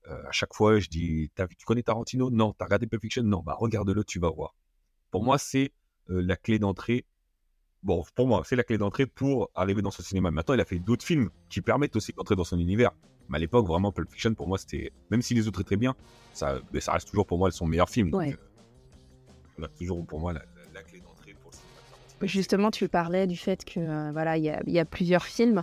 Euh, 0.08 0.22
à 0.26 0.32
chaque 0.32 0.54
fois, 0.54 0.78
je 0.78 0.88
dis 0.88 1.30
Tu 1.36 1.66
connais 1.66 1.82
Tarantino? 1.82 2.30
Non. 2.30 2.52
T'as 2.52 2.66
regardé 2.66 2.86
Pulp 2.86 3.02
Fiction? 3.02 3.22
Non. 3.22 3.42
Bah, 3.42 3.56
regarde-le, 3.58 4.04
tu 4.04 4.18
vas 4.18 4.30
voir. 4.30 4.54
Pour 5.10 5.24
moi, 5.24 5.38
c'est 5.38 5.72
euh, 6.10 6.20
la 6.22 6.36
clé 6.36 6.58
d'entrée. 6.58 7.04
Bon, 7.82 8.02
pour 8.14 8.26
moi, 8.26 8.42
c'est 8.44 8.56
la 8.56 8.64
clé 8.64 8.78
d'entrée 8.78 9.06
pour 9.06 9.50
arriver 9.54 9.82
dans 9.82 9.90
ce 9.90 10.02
cinéma. 10.02 10.30
Maintenant, 10.30 10.54
il 10.54 10.60
a 10.60 10.64
fait 10.64 10.78
d'autres 10.78 11.04
films 11.04 11.30
qui 11.48 11.60
permettent 11.60 11.96
aussi 11.96 12.12
d'entrer 12.12 12.34
dans 12.34 12.44
son 12.44 12.58
univers. 12.58 12.90
Mais 13.28 13.36
à 13.36 13.38
l'époque, 13.38 13.66
vraiment, 13.66 13.92
Pulp 13.92 14.10
Fiction, 14.10 14.34
pour 14.34 14.48
moi, 14.48 14.58
c'était. 14.58 14.92
Même 15.10 15.22
si 15.22 15.34
les 15.34 15.48
autres 15.48 15.60
étaient 15.60 15.68
très 15.68 15.76
bien, 15.76 15.94
ça, 16.32 16.58
mais 16.72 16.80
ça 16.80 16.92
reste 16.92 17.08
toujours 17.08 17.26
pour 17.26 17.38
moi 17.38 17.50
son 17.50 17.66
meilleur 17.66 17.88
film. 17.88 18.14
Ouais. 18.14 18.36
on 19.58 19.62
a 19.64 19.68
toujours 19.68 20.04
pour 20.06 20.20
moi 20.20 20.32
la, 20.32 20.42
Justement, 22.22 22.70
tu 22.70 22.88
parlais 22.88 23.26
du 23.26 23.36
fait 23.36 23.64
que 23.64 23.78
euh, 23.78 24.10
voilà, 24.12 24.38
il 24.38 24.44
y, 24.44 24.78
a 24.78 24.84
plusieurs 24.84 25.24
films. 25.24 25.62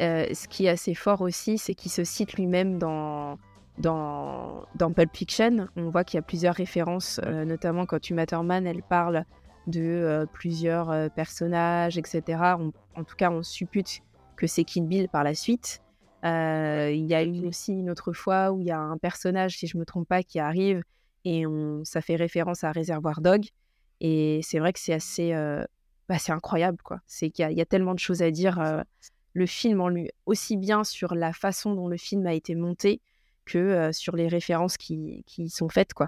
Euh, 0.00 0.26
ce 0.34 0.48
qui 0.48 0.66
est 0.66 0.68
assez 0.68 0.94
fort 0.94 1.22
aussi, 1.22 1.56
c'est 1.56 1.74
qu'il 1.74 1.90
se 1.90 2.04
cite 2.04 2.34
lui-même 2.34 2.78
dans, 2.78 3.38
dans, 3.78 4.66
dans 4.74 4.92
Pulp 4.92 5.16
Fiction. 5.16 5.68
On 5.76 5.88
voit 5.88 6.04
qu'il 6.04 6.18
y 6.18 6.20
a 6.20 6.22
plusieurs 6.22 6.54
références, 6.54 7.20
euh, 7.24 7.46
notamment 7.46 7.86
quand 7.86 8.10
Uma 8.10 8.26
Thurman, 8.26 8.66
elle 8.66 8.82
parle 8.82 9.24
de 9.66 10.26
plusieurs 10.32 11.10
personnages, 11.12 11.98
etc. 11.98 12.22
en 12.94 13.04
tout 13.04 13.16
cas, 13.16 13.30
on 13.30 13.42
suppute 13.42 14.00
que 14.36 14.46
c'est 14.46 14.64
Kill 14.64 14.86
Bill 14.86 15.08
par 15.08 15.24
la 15.24 15.34
suite. 15.34 15.82
Il 16.22 17.06
y 17.06 17.14
a 17.14 17.22
eu 17.22 17.46
aussi 17.46 17.72
une 17.72 17.90
autre 17.90 18.12
fois 18.12 18.52
où 18.52 18.60
il 18.60 18.66
y 18.66 18.70
a 18.70 18.78
un 18.78 18.98
personnage, 18.98 19.56
si 19.56 19.66
je 19.66 19.76
ne 19.76 19.80
me 19.80 19.84
trompe 19.86 20.08
pas, 20.08 20.22
qui 20.22 20.38
arrive 20.38 20.82
et 21.24 21.46
on, 21.46 21.84
ça 21.84 22.00
fait 22.02 22.16
référence 22.16 22.64
à 22.64 22.72
Réservoir 22.72 23.20
Dog. 23.20 23.46
Et 24.00 24.40
c'est 24.42 24.58
vrai 24.58 24.72
que 24.72 24.80
c'est 24.80 24.92
assez, 24.92 25.32
bah, 26.08 26.18
c'est 26.18 26.32
incroyable, 26.32 26.78
quoi. 26.82 27.00
C'est 27.06 27.30
qu'il 27.30 27.50
y, 27.50 27.60
a 27.60 27.66
tellement 27.66 27.94
de 27.94 27.98
choses 27.98 28.22
à 28.22 28.30
dire. 28.30 28.60
Euh, 28.60 28.82
le 29.36 29.46
film 29.46 29.80
en 29.80 29.88
lui, 29.88 30.10
aussi 30.26 30.56
bien 30.56 30.84
sur 30.84 31.16
la 31.16 31.32
façon 31.32 31.74
dont 31.74 31.88
le 31.88 31.96
film 31.96 32.24
a 32.26 32.34
été 32.34 32.54
monté 32.54 33.00
que 33.44 33.58
euh, 33.58 33.90
sur 33.92 34.14
les 34.14 34.28
références 34.28 34.76
qui, 34.76 35.24
qui 35.26 35.48
sont 35.48 35.68
faites, 35.68 35.92
quoi. 35.92 36.06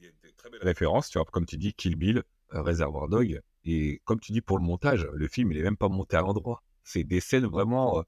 Il 0.00 0.06
y 0.06 0.08
a 0.08 0.10
des 0.22 0.32
très 0.32 0.48
belles 0.48 0.62
références, 0.62 1.10
tu 1.10 1.18
vois, 1.18 1.26
comme 1.26 1.44
tu 1.44 1.58
dis, 1.58 1.74
Kill 1.74 1.96
Bill, 1.96 2.18
euh, 2.18 2.22
Reservoir 2.52 3.08
Dog, 3.08 3.40
et 3.64 4.00
comme 4.04 4.20
tu 4.20 4.32
dis 4.32 4.40
pour 4.40 4.58
le 4.58 4.64
montage, 4.64 5.08
le 5.12 5.28
film 5.28 5.52
il 5.52 5.58
est 5.58 5.62
même 5.62 5.76
pas 5.76 5.88
monté 5.88 6.16
à 6.16 6.20
l'endroit. 6.20 6.62
C'est 6.84 7.04
des 7.04 7.20
scènes 7.20 7.46
vraiment 7.46 8.04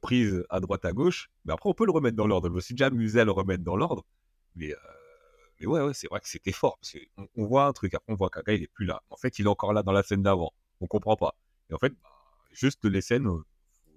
prises 0.00 0.44
à 0.50 0.60
droite 0.60 0.84
à 0.84 0.92
gauche, 0.92 1.30
mais 1.44 1.52
après 1.52 1.68
on 1.70 1.74
peut 1.74 1.86
le 1.86 1.92
remettre 1.92 2.16
dans 2.16 2.26
l'ordre. 2.26 2.48
Je 2.48 2.54
me 2.54 2.60
suis 2.60 2.74
déjà 2.74 2.86
amusé 2.86 3.20
à 3.20 3.24
le 3.24 3.32
remettre 3.32 3.64
dans 3.64 3.76
l'ordre, 3.76 4.04
mais 4.54 4.74
mais 5.60 5.66
ouais, 5.66 5.82
ouais 5.82 5.94
c'est 5.94 6.08
vrai 6.08 6.20
que 6.20 6.28
c'était 6.28 6.52
fort. 6.52 6.78
Parce 6.78 6.92
qu'on 6.92 7.28
on 7.36 7.46
voit 7.46 7.66
un 7.66 7.72
truc, 7.72 7.94
après 7.94 8.12
on 8.12 8.16
voit 8.16 8.30
qu'un 8.30 8.42
gars, 8.42 8.52
il 8.52 8.62
est 8.62 8.72
plus 8.72 8.86
là. 8.86 9.02
En 9.10 9.16
fait, 9.16 9.38
il 9.38 9.46
est 9.46 9.48
encore 9.48 9.72
là 9.72 9.82
dans 9.82 9.92
la 9.92 10.02
scène 10.02 10.22
d'avant. 10.22 10.52
On 10.80 10.86
comprend 10.86 11.16
pas. 11.16 11.34
Et 11.70 11.74
en 11.74 11.78
fait, 11.78 11.92
bah, 12.02 12.10
juste 12.52 12.84
les 12.84 13.00
scènes, 13.00 13.26
euh, 13.26 13.44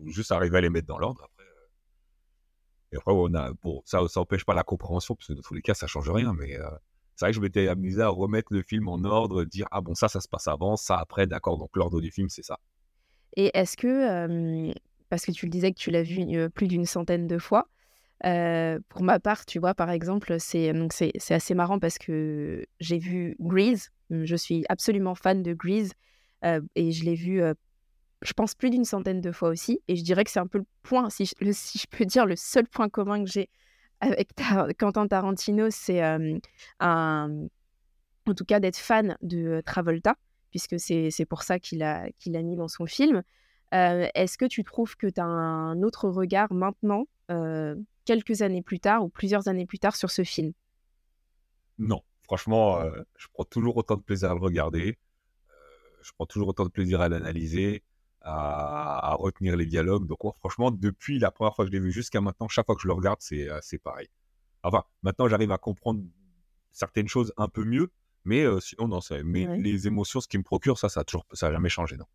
juste 0.07 0.31
arriver 0.31 0.57
à 0.57 0.61
les 0.61 0.69
mettre 0.69 0.87
dans 0.87 0.97
l'ordre. 0.97 1.23
Après, 1.23 1.43
euh. 1.43 2.93
et 2.93 2.97
après, 2.97 3.13
on 3.13 3.33
a, 3.35 3.53
bon, 3.61 3.81
ça, 3.85 4.07
ça 4.07 4.19
empêche 4.19 4.45
pas 4.45 4.53
la 4.53 4.63
compréhension, 4.63 5.15
parce 5.15 5.27
que 5.27 5.33
dans 5.33 5.41
tous 5.41 5.53
les 5.53 5.61
cas, 5.61 5.73
ça 5.73 5.87
change 5.87 6.09
rien. 6.09 6.33
Mais 6.33 6.59
euh, 6.59 6.69
c'est 7.27 7.33
je 7.33 7.39
m'étais 7.39 7.67
amusé 7.67 8.01
à 8.01 8.09
remettre 8.09 8.53
le 8.53 8.61
film 8.61 8.87
en 8.87 9.03
ordre, 9.03 9.43
dire, 9.43 9.67
ah 9.71 9.81
bon, 9.81 9.95
ça, 9.95 10.07
ça 10.07 10.21
se 10.21 10.27
passe 10.27 10.47
avant, 10.47 10.75
ça 10.75 10.97
après, 10.97 11.27
d'accord. 11.27 11.57
Donc 11.57 11.69
l'ordre 11.75 12.01
du 12.01 12.11
film, 12.11 12.29
c'est 12.29 12.43
ça. 12.43 12.59
Et 13.37 13.51
est-ce 13.53 13.77
que, 13.77 14.73
parce 15.09 15.25
que 15.25 15.31
tu 15.31 15.45
le 15.45 15.51
disais 15.51 15.71
que 15.71 15.79
tu 15.79 15.91
l'as 15.91 16.03
vu 16.03 16.49
plus 16.49 16.67
d'une 16.67 16.85
centaine 16.85 17.27
de 17.27 17.37
fois, 17.37 17.67
pour 18.21 19.03
ma 19.03 19.19
part, 19.19 19.45
tu 19.45 19.59
vois, 19.59 19.73
par 19.73 19.89
exemple, 19.89 20.39
c'est 20.39 20.73
donc 20.73 20.93
c'est 20.93 21.33
assez 21.33 21.53
marrant 21.53 21.79
parce 21.79 21.97
que 21.97 22.65
j'ai 22.79 22.97
vu 22.97 23.35
Grease. 23.39 23.89
Je 24.09 24.35
suis 24.35 24.65
absolument 24.67 25.15
fan 25.15 25.41
de 25.41 25.53
Grease 25.53 25.93
et 26.43 26.91
je 26.91 27.05
l'ai 27.05 27.15
vu, 27.15 27.41
je 28.21 28.33
pense, 28.33 28.53
plus 28.53 28.69
d'une 28.69 28.83
centaine 28.83 29.21
de 29.21 29.31
fois 29.31 29.49
aussi. 29.49 29.79
Et 29.87 29.95
je 29.95 30.03
dirais 30.03 30.23
que 30.23 30.29
c'est 30.31 30.39
un 30.39 30.47
peu 30.47 30.57
le 30.57 30.65
point, 30.83 31.09
si 31.09 31.25
je 31.25 31.85
peux 31.89 32.05
dire, 32.05 32.25
le 32.25 32.35
seul 32.35 32.67
point 32.67 32.89
commun 32.89 33.23
que 33.23 33.29
j'ai 33.29 33.49
avec 34.01 34.33
Quentin 34.77 35.07
Tarantino, 35.07 35.69
c'est 35.69 36.01
un, 36.01 36.39
en 36.79 38.33
tout 38.35 38.45
cas 38.45 38.59
d'être 38.59 38.77
fan 38.77 39.17
de 39.21 39.61
Travolta, 39.65 40.15
puisque 40.49 40.79
c'est 40.79 41.25
pour 41.29 41.43
ça 41.43 41.59
qu'il 41.59 41.81
a, 41.83 42.09
qu'il 42.19 42.35
a 42.35 42.41
mis 42.41 42.55
dans 42.55 42.67
son 42.67 42.85
film. 42.85 43.23
Est-ce 43.71 44.37
que 44.37 44.45
tu 44.45 44.63
trouves 44.63 44.97
que 44.97 45.07
tu 45.07 45.21
as 45.21 45.25
un 45.25 45.81
autre 45.81 46.09
regard 46.09 46.53
maintenant 46.53 47.05
quelques 48.05 48.41
années 48.41 48.61
plus 48.61 48.79
tard 48.79 49.05
ou 49.05 49.09
plusieurs 49.09 49.47
années 49.47 49.65
plus 49.65 49.79
tard 49.79 49.95
sur 49.95 50.11
ce 50.11 50.23
film? 50.23 50.51
Non, 51.77 52.01
franchement, 52.23 52.79
euh, 52.79 52.91
je 53.17 53.27
prends 53.33 53.43
toujours 53.43 53.77
autant 53.77 53.95
de 53.95 54.01
plaisir 54.01 54.31
à 54.31 54.33
le 54.35 54.39
regarder. 54.39 54.97
Euh, 55.49 55.53
je 56.01 56.11
prends 56.13 56.25
toujours 56.25 56.49
autant 56.49 56.65
de 56.65 56.69
plaisir 56.69 57.01
à 57.01 57.09
l'analyser, 57.09 57.83
à, 58.21 59.15
retenir 59.19 59.55
les 59.55 59.65
dialogues. 59.65 60.07
Donc, 60.07 60.19
franchement, 60.39 60.71
depuis 60.71 61.19
la 61.19 61.31
première 61.31 61.55
fois 61.55 61.65
que 61.65 61.71
je 61.71 61.73
l'ai 61.73 61.81
vu 61.81 61.91
jusqu'à 61.91 62.21
maintenant, 62.21 62.47
chaque 62.47 62.65
fois 62.65 62.75
que 62.75 62.81
je 62.81 62.87
le 62.87 62.93
regarde, 62.93 63.19
c'est 63.21 63.49
euh, 63.49 63.59
pareil. 63.83 64.07
Enfin, 64.63 64.83
maintenant, 65.01 65.27
j'arrive 65.27 65.51
à 65.51 65.57
comprendre 65.57 66.01
certaines 66.71 67.07
choses 67.07 67.33
un 67.37 67.47
peu 67.47 67.63
mieux, 67.63 67.91
mais 68.23 68.45
sinon, 68.59 68.87
non, 68.87 68.99
mais 69.25 69.57
les 69.57 69.87
émotions, 69.87 70.21
ce 70.21 70.27
qui 70.27 70.37
me 70.37 70.43
procure, 70.43 70.77
ça, 70.77 70.89
ça 70.89 71.03
n'a 71.03 71.51
jamais 71.51 71.69
changé, 71.69 71.97
non. 71.97 72.05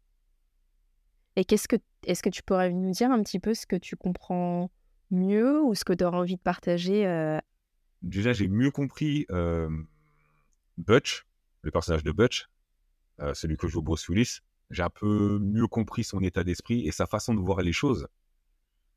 Et 1.34 1.44
qu'est-ce 1.44 1.68
que, 1.68 1.76
est-ce 2.04 2.22
que 2.22 2.30
tu 2.30 2.42
pourrais 2.42 2.72
nous 2.72 2.92
dire 2.92 3.10
un 3.10 3.22
petit 3.22 3.40
peu 3.40 3.52
ce 3.52 3.66
que 3.66 3.76
tu 3.76 3.96
comprends 3.96 4.70
mieux 5.10 5.60
ou 5.60 5.74
ce 5.74 5.84
que 5.84 5.92
tu 5.92 6.04
auras 6.04 6.18
envie 6.18 6.36
de 6.36 6.40
partager 6.40 7.06
euh? 7.06 7.38
Déjà, 8.02 8.32
j'ai 8.32 8.48
mieux 8.48 8.70
compris 8.70 9.26
Butch, 10.78 11.26
le 11.62 11.70
personnage 11.70 12.04
de 12.04 12.12
Butch, 12.12 12.48
euh, 13.20 13.34
celui 13.34 13.56
que 13.56 13.66
joue 13.66 13.82
Bruce 13.82 14.08
Willis. 14.08 14.40
J'ai 14.70 14.82
un 14.82 14.90
peu 14.90 15.38
mieux 15.38 15.66
compris 15.66 16.04
son 16.04 16.20
état 16.22 16.44
d'esprit 16.44 16.86
et 16.86 16.92
sa 16.92 17.06
façon 17.06 17.34
de 17.34 17.40
voir 17.40 17.60
les 17.62 17.72
choses. 17.72 18.08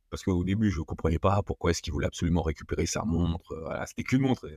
Parce 0.09 0.23
qu'au 0.23 0.43
début, 0.43 0.71
je 0.71 0.79
ne 0.79 0.83
comprenais 0.83 1.19
pas 1.19 1.41
pourquoi 1.43 1.71
est-ce 1.71 1.81
qu'il 1.81 1.93
voulait 1.93 2.07
absolument 2.07 2.41
récupérer 2.41 2.85
sa 2.85 3.03
montre. 3.03 3.53
C'était 3.85 4.03
qu'une 4.03 4.21
montre. 4.21 4.49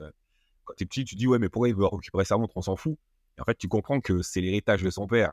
quand 0.65 0.75
tu 0.75 0.85
es 0.85 0.87
petit, 0.87 1.05
tu 1.05 1.15
dis, 1.15 1.27
ouais, 1.27 1.39
mais 1.39 1.49
pourquoi 1.49 1.69
il 1.69 1.75
veut 1.75 1.87
récupérer 1.87 2.25
sa 2.25 2.39
montre? 2.39 2.57
On 2.57 2.63
s'en 2.63 2.77
fout. 2.77 2.97
Et 3.37 3.41
en 3.43 3.45
fait, 3.45 3.57
tu 3.57 3.69
comprends 3.69 4.01
que 4.01 4.23
c'est 4.23 4.41
l'héritage 4.41 4.83
de 4.83 4.91
son 4.91 5.07
père. 5.07 5.33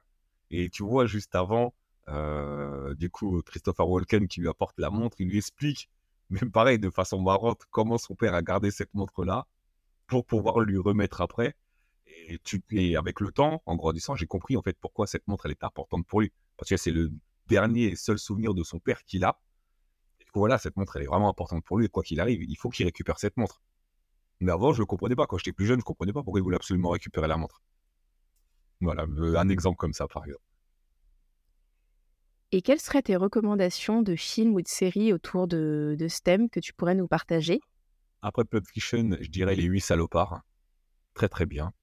Et 0.52 0.70
tu 0.70 0.84
vois 0.84 1.06
juste 1.06 1.36
avant, 1.36 1.74
euh, 2.10 2.94
du 2.96 3.10
coup, 3.10 3.42
Christopher 3.44 3.88
Walken 3.88 4.28
qui 4.28 4.42
lui 4.42 4.50
apporte 4.50 4.78
la 4.80 4.90
montre, 4.90 5.18
il 5.20 5.30
lui 5.30 5.38
explique 5.38 5.90
même 6.30 6.52
pareil, 6.52 6.80
de 6.80 6.90
façon 6.90 7.22
marrante, 7.22 7.64
comment 7.72 7.98
son 7.98 8.16
père 8.16 8.34
a 8.34 8.42
gardé 8.42 8.72
cette 8.72 8.94
montre-là 8.94 9.48
pour 10.08 10.26
pouvoir 10.26 10.60
lui 10.60 10.78
remettre 10.78 11.22
après. 11.22 11.56
Et, 12.30 12.40
tu, 12.44 12.64
et 12.72 12.96
avec 12.96 13.20
le 13.20 13.32
temps, 13.32 13.64
en 13.66 13.76
grandissant, 13.76 14.16
j'ai 14.16 14.28
compris 14.28 14.56
en 14.56 14.62
fait 14.62 14.78
pourquoi 14.80 15.08
cette 15.08 15.28
montre 15.28 15.48
elle 15.48 15.52
est 15.52 15.64
importante 15.64 16.06
pour 16.06 16.22
lui. 16.22 16.32
Parce 16.58 16.70
que 16.70 16.78
c'est 16.78 16.92
le 16.92 17.12
dernier 17.48 17.86
et 17.86 17.96
seul 17.96 18.20
souvenir 18.20 18.54
de 18.54 18.64
son 18.64 18.80
père 18.80 19.04
qu'il 19.04 19.26
a. 19.26 19.40
Et 20.20 20.26
du 20.26 20.32
coup, 20.32 20.40
voilà, 20.40 20.60
cette 20.60 20.78
montre, 20.78 20.96
elle 20.96 21.04
est 21.04 21.08
vraiment 21.08 21.30
importante 21.30 21.66
pour 21.66 21.80
lui. 21.80 21.88
Et 21.88 21.90
quoi 21.90 22.04
qu'il 22.04 22.20
arrive, 22.20 22.44
il 22.44 22.56
faut 22.56 22.70
qu'il 22.70 22.86
récupère 22.86 23.18
cette 23.18 23.36
montre. 23.36 23.62
Mais 24.40 24.52
avant, 24.52 24.72
je 24.72 24.78
ne 24.78 24.84
le 24.84 24.86
comprenais 24.86 25.16
pas. 25.16 25.26
Quand 25.26 25.38
j'étais 25.38 25.52
plus 25.52 25.66
jeune, 25.66 25.78
je 25.78 25.82
ne 25.82 25.86
comprenais 25.86 26.14
pas 26.14 26.24
pourquoi 26.24 26.40
il 26.40 26.44
voulait 26.44 26.56
absolument 26.56 26.90
récupérer 26.90 27.28
la 27.28 27.38
montre. 27.38 27.64
Voilà, 28.82 29.04
euh, 29.04 29.36
un 29.36 29.50
exemple 29.50 29.78
comme 29.78 29.94
ça, 29.94 30.08
par 30.08 30.24
exemple. 30.26 30.44
Et 32.52 32.62
quelles 32.62 32.80
seraient 32.80 33.02
tes 33.02 33.16
recommandations 33.16 34.02
de 34.02 34.16
films 34.16 34.56
ou 34.56 34.62
de 34.62 34.68
séries 34.68 35.14
autour 35.14 35.48
de, 35.48 35.96
de 36.00 36.08
ce 36.08 36.22
thème 36.22 36.50
que 36.50 36.60
tu 36.60 36.74
pourrais 36.74 36.96
nous 36.96 37.08
partager? 37.08 37.60
Après 38.22 38.44
Pulp 38.44 38.66
Fiction, 38.66 39.18
je 39.20 39.30
dirais 39.30 39.56
Les 39.56 39.64
Huit 39.64 39.82
Salopards. 39.82 40.42
Très, 41.14 41.30
très 41.30 41.46
bien. 41.46 41.74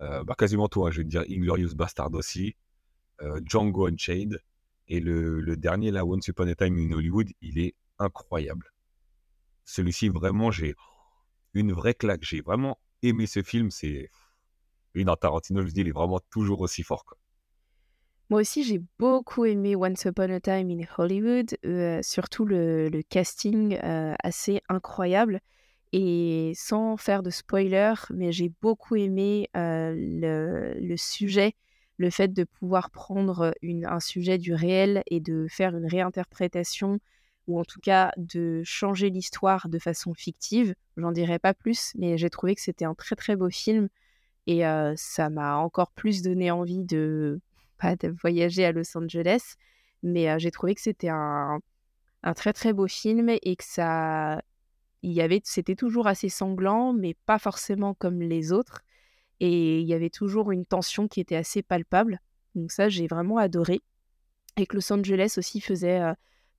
Euh, 0.00 0.24
bah, 0.24 0.34
quasiment 0.36 0.68
tout. 0.68 0.86
Hein. 0.86 0.90
Je 0.90 0.98
vais 0.98 1.04
dire 1.04 1.24
Inglorious 1.28 1.74
Bastard 1.74 2.12
aussi. 2.14 2.56
Euh, 3.22 3.40
Django 3.44 3.86
Unchained. 3.86 4.40
Et 4.86 5.00
le, 5.00 5.56
dernier, 5.56 5.90
là, 5.90 6.04
Once 6.04 6.28
Upon 6.28 6.46
a 6.48 6.54
Time 6.54 6.78
in 6.78 6.92
Hollywood, 6.92 7.30
il 7.40 7.58
est 7.58 7.74
incroyable. 7.98 8.70
Celui-ci, 9.64 10.10
vraiment, 10.10 10.50
j'ai 10.50 10.74
une 11.54 11.72
vraie 11.72 11.94
claque. 11.94 12.22
J'ai 12.22 12.42
vraiment 12.42 12.78
aimé 13.02 13.26
ce 13.26 13.42
film. 13.42 13.70
C'est. 13.70 14.10
Oui, 14.94 15.04
non, 15.04 15.16
Tarantino, 15.16 15.62
je 15.62 15.72
dis, 15.72 15.80
il 15.80 15.88
est 15.88 15.92
vraiment 15.92 16.20
toujours 16.30 16.60
aussi 16.60 16.82
fort. 16.82 17.04
Moi 18.28 18.40
aussi, 18.40 18.62
j'ai 18.62 18.80
beaucoup 18.98 19.44
aimé 19.46 19.74
Once 19.74 20.04
Upon 20.04 20.30
a 20.30 20.40
Time 20.40 20.70
in 20.70 20.84
Hollywood, 20.98 21.56
euh, 21.64 22.00
surtout 22.02 22.44
le, 22.44 22.90
casting 23.08 23.78
assez 24.22 24.60
incroyable. 24.68 25.40
Et 25.96 26.50
sans 26.56 26.96
faire 26.96 27.22
de 27.22 27.30
spoiler, 27.30 27.94
mais 28.10 28.32
j'ai 28.32 28.50
beaucoup 28.60 28.96
aimé 28.96 29.48
le, 29.54 30.96
sujet, 30.96 31.54
le 31.98 32.10
fait 32.10 32.32
de 32.32 32.42
pouvoir 32.42 32.90
prendre 32.90 33.54
un 33.62 34.00
sujet 34.00 34.36
du 34.36 34.54
réel 34.54 35.04
et 35.06 35.20
de 35.20 35.46
faire 35.48 35.76
une 35.76 35.86
réinterprétation, 35.86 36.98
ou 37.46 37.60
en 37.60 37.64
tout 37.64 37.78
cas 37.78 38.10
de 38.16 38.60
changer 38.64 39.08
l'histoire 39.08 39.68
de 39.68 39.78
façon 39.78 40.14
fictive. 40.14 40.74
J'en 40.96 41.12
dirai 41.12 41.38
pas 41.38 41.54
plus, 41.54 41.92
mais 41.96 42.18
j'ai 42.18 42.28
trouvé 42.28 42.56
que 42.56 42.60
c'était 42.60 42.86
un 42.86 42.94
très 42.96 43.14
très 43.14 43.36
beau 43.36 43.48
film. 43.48 43.88
Et 44.48 44.62
ça 44.96 45.30
m'a 45.30 45.58
encore 45.58 45.92
plus 45.92 46.22
donné 46.22 46.50
envie 46.50 46.82
de 46.82 47.40
voyager 48.20 48.64
à 48.64 48.72
Los 48.72 48.98
Angeles, 48.98 49.54
mais 50.02 50.40
j'ai 50.40 50.50
trouvé 50.50 50.74
que 50.74 50.80
c'était 50.80 51.08
un, 51.08 51.60
très 52.34 52.52
très 52.52 52.72
beau 52.72 52.88
film 52.88 53.28
et 53.28 53.54
que 53.54 53.64
ça, 53.64 54.42
il 55.06 55.12
y 55.12 55.20
avait, 55.20 55.40
c'était 55.44 55.76
toujours 55.76 56.06
assez 56.06 56.28
sanglant, 56.28 56.92
mais 56.92 57.14
pas 57.26 57.38
forcément 57.38 57.94
comme 57.94 58.20
les 58.20 58.52
autres, 58.52 58.82
et 59.40 59.80
il 59.80 59.86
y 59.86 59.94
avait 59.94 60.10
toujours 60.10 60.52
une 60.52 60.64
tension 60.64 61.08
qui 61.08 61.20
était 61.20 61.36
assez 61.36 61.62
palpable. 61.62 62.20
Donc 62.54 62.70
ça, 62.70 62.88
j'ai 62.88 63.06
vraiment 63.06 63.38
adoré, 63.38 63.82
et 64.56 64.66
que 64.66 64.76
Los 64.76 64.92
Angeles 64.92 65.34
aussi 65.36 65.60
faisait 65.60 66.00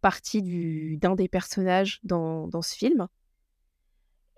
partie 0.02 0.42
du, 0.42 0.98
d'un 0.98 1.16
des 1.16 1.28
personnages 1.28 2.00
dans, 2.04 2.48
dans 2.48 2.62
ce 2.62 2.75
film. 2.75 3.08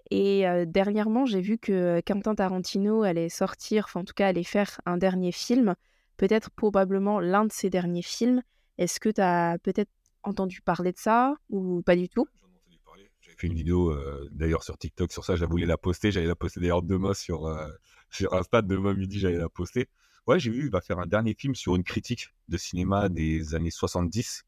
Et 0.10 0.46
dernièrement, 0.68 1.26
j'ai 1.26 1.42
vu 1.42 1.58
que 1.58 2.02
Quentin 2.06 2.36
Tarantino 2.36 3.04
allait 3.04 3.30
sortir, 3.30 3.86
enfin 3.86 4.02
en 4.02 4.06
tout 4.06 4.14
cas 4.14 4.28
allait 4.28 4.44
faire 4.44 4.80
un 4.86 4.98
dernier 4.98 5.34
film 5.34 5.76
peut-être 6.18 6.50
probablement 6.52 7.20
l'un 7.20 7.46
de 7.46 7.52
ses 7.52 7.70
derniers 7.70 8.02
films. 8.02 8.42
Est-ce 8.78 9.00
que 9.00 9.10
tu 9.10 9.22
as 9.22 9.58
peut-être 9.60 9.92
entendu 10.24 10.62
parler 10.62 10.92
de 10.92 10.98
ça 10.98 11.36
ou 11.50 11.82
pas 11.84 11.96
du 11.96 12.10
tout 12.10 12.28
J'en 12.42 12.48
ai 12.48 12.56
entendu 12.56 12.80
parler. 12.84 13.12
J'avais 13.22 13.26
fait 13.38 13.48
une 13.48 13.53
vidéo 13.53 13.91
euh, 13.91 14.27
d'ailleurs 14.32 14.63
sur 14.63 14.77
TikTok 14.77 15.12
sur 15.12 15.24
ça. 15.24 15.36
J'avais 15.36 15.50
voulu 15.50 15.65
la 15.65 15.77
poster. 15.77 16.12
J'allais 16.12 16.27
la 16.27 16.36
poster 16.36 16.60
d'ailleurs 16.60 16.82
demain 16.82 17.13
sur, 17.13 17.46
euh, 17.46 17.70
sur 18.10 18.34
Insta. 18.34 18.62
Demain 18.62 18.94
midi, 18.94 19.20
j'allais 19.20 19.38
la 19.38 19.50
poster. 19.50 19.88
Ouais, 20.25 20.39
j'ai 20.39 20.51
vu, 20.51 20.65
il 20.65 20.72
va 20.72 20.82
faire 20.82 21.00
un 21.00 21.06
dernier 21.06 21.34
film 21.34 21.56
sur 21.56 21.75
une 21.75 21.84
critique 21.84 22.34
de 22.50 22.58
cinéma 22.58 23.08
des 23.10 23.56
années 23.56 23.72
70. 23.72 24.44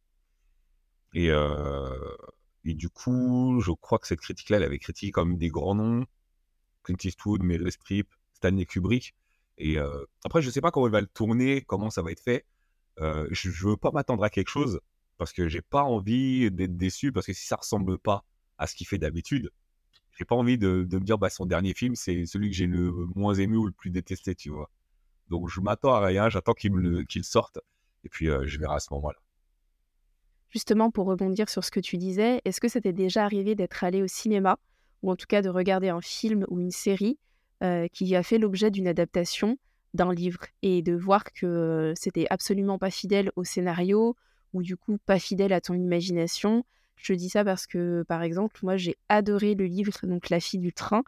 Et, 1.14 1.30
euh, 1.32 1.90
et 2.66 2.74
du 2.74 2.90
coup, 2.90 3.62
je 3.62 3.72
crois 3.72 3.98
que 4.00 4.08
cette 4.08 4.20
critique-là, 4.20 4.58
elle 4.58 4.64
avait 4.64 4.80
critiqué 4.80 5.12
comme 5.12 5.38
des 5.38 5.50
grands 5.50 5.76
noms. 5.76 6.06
Clint 6.84 6.98
Eastwood, 7.04 7.44
Meryl 7.44 7.72
Streep, 7.72 8.10
Stanley 8.34 8.66
Kubrick. 8.66 9.16
Et 9.58 9.78
euh, 9.78 10.06
après, 10.26 10.42
je 10.42 10.50
sais 10.50 10.62
pas 10.62 10.72
comment 10.72 10.88
il 10.88 10.92
va 10.92 11.02
le 11.02 11.08
tourner, 11.08 11.62
comment 11.62 11.90
ça 11.90 12.02
va 12.02 12.12
être 12.12 12.24
fait. 12.24 12.46
Je 12.98 13.48
ne 13.48 13.70
veux 13.70 13.78
pas 13.78 13.92
m'attendre 13.92 14.26
à 14.26 14.30
quelque 14.30 14.50
chose 14.50 14.82
parce 15.18 15.32
que 15.32 15.48
j'ai 15.48 15.62
pas 15.62 15.84
envie 15.84 16.52
d'être 16.52 16.76
déçu 16.76 17.14
parce 17.14 17.26
que 17.26 17.34
si 17.34 17.46
ça 17.46 17.56
ressemble 17.56 17.98
pas 17.98 18.26
à 18.60 18.68
ce 18.68 18.76
qu'il 18.76 18.86
fait 18.86 19.00
d'habitude, 19.00 19.52
j'ai 20.18 20.26
pas 20.26 20.36
envie 20.36 20.58
de, 20.58 20.88
me 20.92 21.00
dire 21.00 21.18
bah 21.18 21.30
son 21.30 21.46
dernier 21.46 21.74
film 21.74 21.96
c'est 21.96 22.26
celui 22.26 22.50
que 22.50 22.56
j'ai 22.56 22.68
le 22.68 22.92
moins 23.16 23.34
aimé 23.34 23.56
ou 23.56 23.66
le 23.66 23.72
plus 23.72 23.90
détesté, 23.90 24.36
tu 24.36 24.50
vois. 24.52 24.70
Donc 25.30 25.50
je 25.50 25.62
m'attends 25.62 25.94
à 25.94 26.06
rien, 26.06 26.30
j'attends 26.30 26.54
qu'il 26.54 27.24
sorte 27.24 27.60
et 28.04 28.10
puis 28.10 28.30
euh, 28.30 28.46
je 28.46 28.60
verrai 28.60 28.76
à 28.76 28.80
ce 28.80 28.94
moment-là. 28.94 29.18
Justement 30.50 30.92
pour 30.92 31.08
rebondir 31.08 31.50
sur 31.50 31.64
ce 31.64 31.72
que 31.72 31.80
tu 31.80 31.98
disais, 31.98 32.42
est-ce 32.46 32.60
que 32.60 32.68
c'était 32.68 32.94
déjà 32.94 33.24
arrivé 33.24 33.56
d'être 33.56 33.84
allé 33.84 34.02
au 34.02 34.08
cinéma 34.08 34.58
ou 35.04 35.12
en 35.12 35.16
tout 35.16 35.28
cas 35.28 35.42
de 35.42 35.50
regarder 35.50 35.90
un 35.90 36.02
film 36.02 36.46
ou 36.50 36.60
une 36.60 36.72
série 36.72 37.18
euh, 37.64 37.88
qui 37.88 38.16
a 38.16 38.24
fait 38.24 38.38
l'objet 38.38 38.72
d'une 38.72 38.88
adaptation 38.88 39.58
d'un 39.94 40.14
livre 40.14 40.42
et 40.62 40.82
de 40.82 40.94
voir 40.94 41.24
que 41.34 41.94
c'était 41.96 42.28
absolument 42.30 42.78
pas 42.78 42.92
fidèle 42.92 43.32
au 43.36 43.44
scénario 43.44 44.16
ou 44.54 44.62
du 44.64 44.78
coup 44.78 44.98
pas 45.06 45.20
fidèle 45.20 45.54
à 45.54 45.62
ton 45.62 45.76
imagination. 45.76 46.66
Je 47.00 47.14
dis 47.14 47.30
ça 47.30 47.46
parce 47.46 47.66
que 47.66 48.04
par 48.04 48.22
exemple, 48.24 48.60
moi 48.62 48.76
j'ai 48.76 48.98
adoré 49.08 49.56
le 49.56 49.66
livre 49.66 49.94
donc 50.04 50.30
La 50.30 50.40
fille 50.40 50.60
du 50.60 50.74
train 50.74 51.04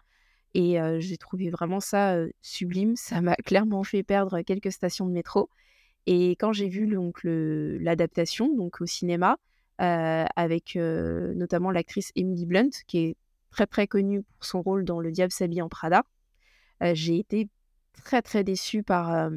et 0.54 0.78
j'ai 1.00 1.18
trouvé 1.18 1.50
vraiment 1.50 1.80
ça 1.80 2.16
sublime, 2.42 2.96
ça 2.96 3.22
m'a 3.22 3.36
clairement 3.46 3.84
fait 3.84 4.04
perdre 4.04 4.42
quelques 4.42 4.72
stations 4.72 5.06
de 5.06 5.12
métro. 5.12 5.50
Et 6.08 6.32
quand 6.32 6.54
j'ai 6.54 6.68
vu 6.68 6.88
donc 6.88 7.20
l'adaptation 7.24 8.56
donc 8.56 8.82
au 8.82 8.86
cinéma 8.86 9.38
avec 9.78 10.76
notamment 10.76 11.72
l'actrice 11.72 12.12
Emily 12.16 12.46
Blunt 12.46 12.70
qui 12.88 13.00
est 13.00 13.18
très 13.50 13.68
très 13.68 13.88
connue 13.88 14.24
pour 14.24 14.46
son 14.46 14.62
rôle 14.62 14.86
dans 14.86 15.02
Le 15.02 15.12
diable 15.12 15.32
s'habille 15.32 15.62
en 15.62 15.70
Prada, 15.70 16.04
j'ai 16.94 17.20
été 17.20 17.50
très 18.04 18.22
très 18.22 18.46
déçue 18.46 18.82
par, 18.82 19.30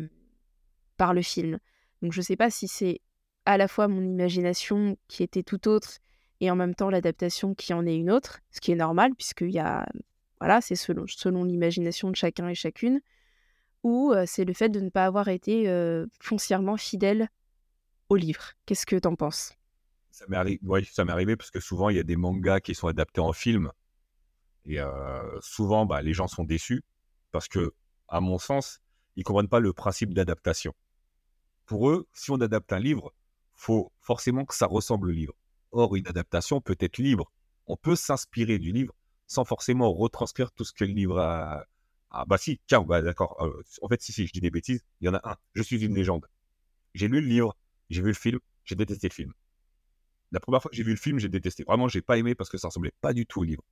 par 0.97 1.15
le 1.15 1.23
film. 1.23 1.59
Donc 2.01 2.13
je 2.13 2.21
ne 2.21 2.25
sais 2.25 2.37
pas 2.37 2.51
si 2.51 2.69
c'est 2.69 3.01
à 3.45 3.57
la 3.59 3.67
fois 3.67 3.89
mon 3.89 4.03
imagination 4.03 4.97
qui 5.09 5.23
était 5.25 5.43
tout 5.43 5.69
autre 5.69 5.99
et 6.41 6.51
en 6.51 6.57
même 6.57 6.75
temps 6.75 6.91
l'adaptation 6.91 7.55
qui 7.55 7.73
en 7.73 7.87
est 7.87 7.97
une 7.97 8.11
autre, 8.11 8.41
ce 8.51 8.61
qui 8.61 8.73
est 8.73 8.77
normal 8.77 9.15
puisque 9.15 9.43
y 9.43 9.59
a, 9.59 9.87
voilà, 10.41 10.61
c'est 10.61 10.77
selon, 10.77 11.45
l'imagination 11.45 12.11
de 12.11 12.17
chacun 12.17 12.49
et 12.49 12.55
chacune, 12.55 13.01
ou 13.83 14.13
c'est 14.27 14.45
le 14.45 14.55
fait 14.55 14.69
de 14.69 14.81
ne 14.81 14.89
pas 14.89 15.05
avoir 15.05 15.29
été 15.29 15.67
foncièrement 16.21 16.77
fidèle 16.77 17.29
au 18.09 18.17
livre. 18.17 18.53
Qu'est-ce 18.67 18.87
que 18.87 18.97
tu 18.97 19.07
en 19.09 19.15
penses? 19.15 19.55
Ça 20.11 20.25
m'est, 20.29 20.61
ça 20.91 21.05
m'est 21.05 21.13
arrivé 21.13 21.37
parce 21.37 21.51
que 21.51 21.61
souvent 21.61 21.89
il 21.91 21.97
y 21.97 22.01
a 22.01 22.05
des 22.05 22.17
mangas 22.17 22.61
qui 22.61 22.75
sont 22.75 22.89
adaptés 22.89 23.21
en 23.21 23.33
film 23.33 23.71
et 24.67 24.79
souvent 25.41 25.87
bah, 25.87 26.03
les 26.03 26.15
gens 26.15 26.29
sont 26.29 26.45
déçus 26.45 26.83
parce 27.31 27.49
que, 27.49 27.75
à 28.09 28.21
mon 28.21 28.39
sens, 28.39 28.81
ils 29.17 29.25
comprennent 29.25 29.49
pas 29.49 29.61
le 29.61 29.73
principe 29.73 30.15
d'adaptation. 30.15 30.73
Pour 31.67 31.91
eux, 31.91 32.07
si 32.13 32.31
on 32.31 32.37
adapte 32.37 32.73
un 32.73 32.79
livre, 32.79 33.13
faut 33.55 33.93
forcément 34.01 34.45
que 34.45 34.55
ça 34.55 34.67
ressemble 34.67 35.09
au 35.09 35.13
livre. 35.13 35.35
Or, 35.75 35.97
une 35.97 36.07
adaptation 36.07 36.61
peut 36.61 36.77
être 36.79 36.99
libre. 36.99 37.33
On 37.67 37.77
peut 37.77 37.97
s'inspirer 37.97 38.61
du 38.61 38.71
livre 38.71 38.95
sans 39.27 39.45
forcément 39.45 39.93
retranscrire 39.93 40.53
tout 40.53 40.65
ce 40.65 40.73
que 40.73 40.85
le 40.85 40.93
livre 40.93 41.19
a. 41.19 41.65
Ah 42.11 42.25
bah 42.27 42.39
si, 42.39 42.61
tiens, 42.69 42.83
bah 42.83 43.03
d'accord. 43.03 43.37
Euh, 43.43 43.63
en 43.83 43.89
fait, 43.89 44.01
si, 44.01 44.13
si, 44.13 44.27
je 44.29 44.33
dis 44.33 44.41
des 44.41 44.51
bêtises, 44.51 44.85
il 45.01 45.07
y 45.07 45.09
en 45.09 45.15
a 45.15 45.21
un. 45.29 45.37
Je 45.55 45.63
suis 45.63 45.85
une 45.85 45.95
légende. 45.97 46.29
J'ai 46.95 47.09
lu 47.09 47.21
le 47.21 47.27
livre, 47.27 47.57
j'ai 47.91 48.03
vu 48.03 48.09
le 48.09 48.15
film, 48.15 48.39
j'ai 48.65 48.77
détesté 48.77 49.09
le 49.09 49.15
film. 49.15 49.33
La 50.31 50.39
première 50.39 50.63
fois 50.63 50.71
que 50.71 50.77
j'ai 50.77 50.85
vu 50.85 50.93
le 50.93 50.97
film, 50.97 51.19
j'ai 51.19 51.29
détesté. 51.29 51.65
Vraiment, 51.65 51.89
j'ai 51.89 52.03
pas 52.03 52.19
aimé 52.19 52.37
parce 52.37 52.51
que 52.51 52.57
ça 52.59 52.69
ressemblait 52.69 52.95
pas 53.01 53.13
du 53.13 53.27
tout 53.27 53.41
au 53.41 53.45
livre. 53.45 53.65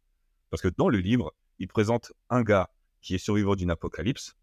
Parce 0.51 0.61
que 0.61 0.69
dans 0.77 0.89
le 0.89 0.99
livre, 0.99 1.33
il 1.61 1.69
présente 1.69 2.13
un 2.31 2.43
gars 2.43 2.69
qui 3.01 3.15
est 3.15 3.19
survivant 3.19 3.55
d'une 3.55 3.71
apocalypse. 3.71 4.35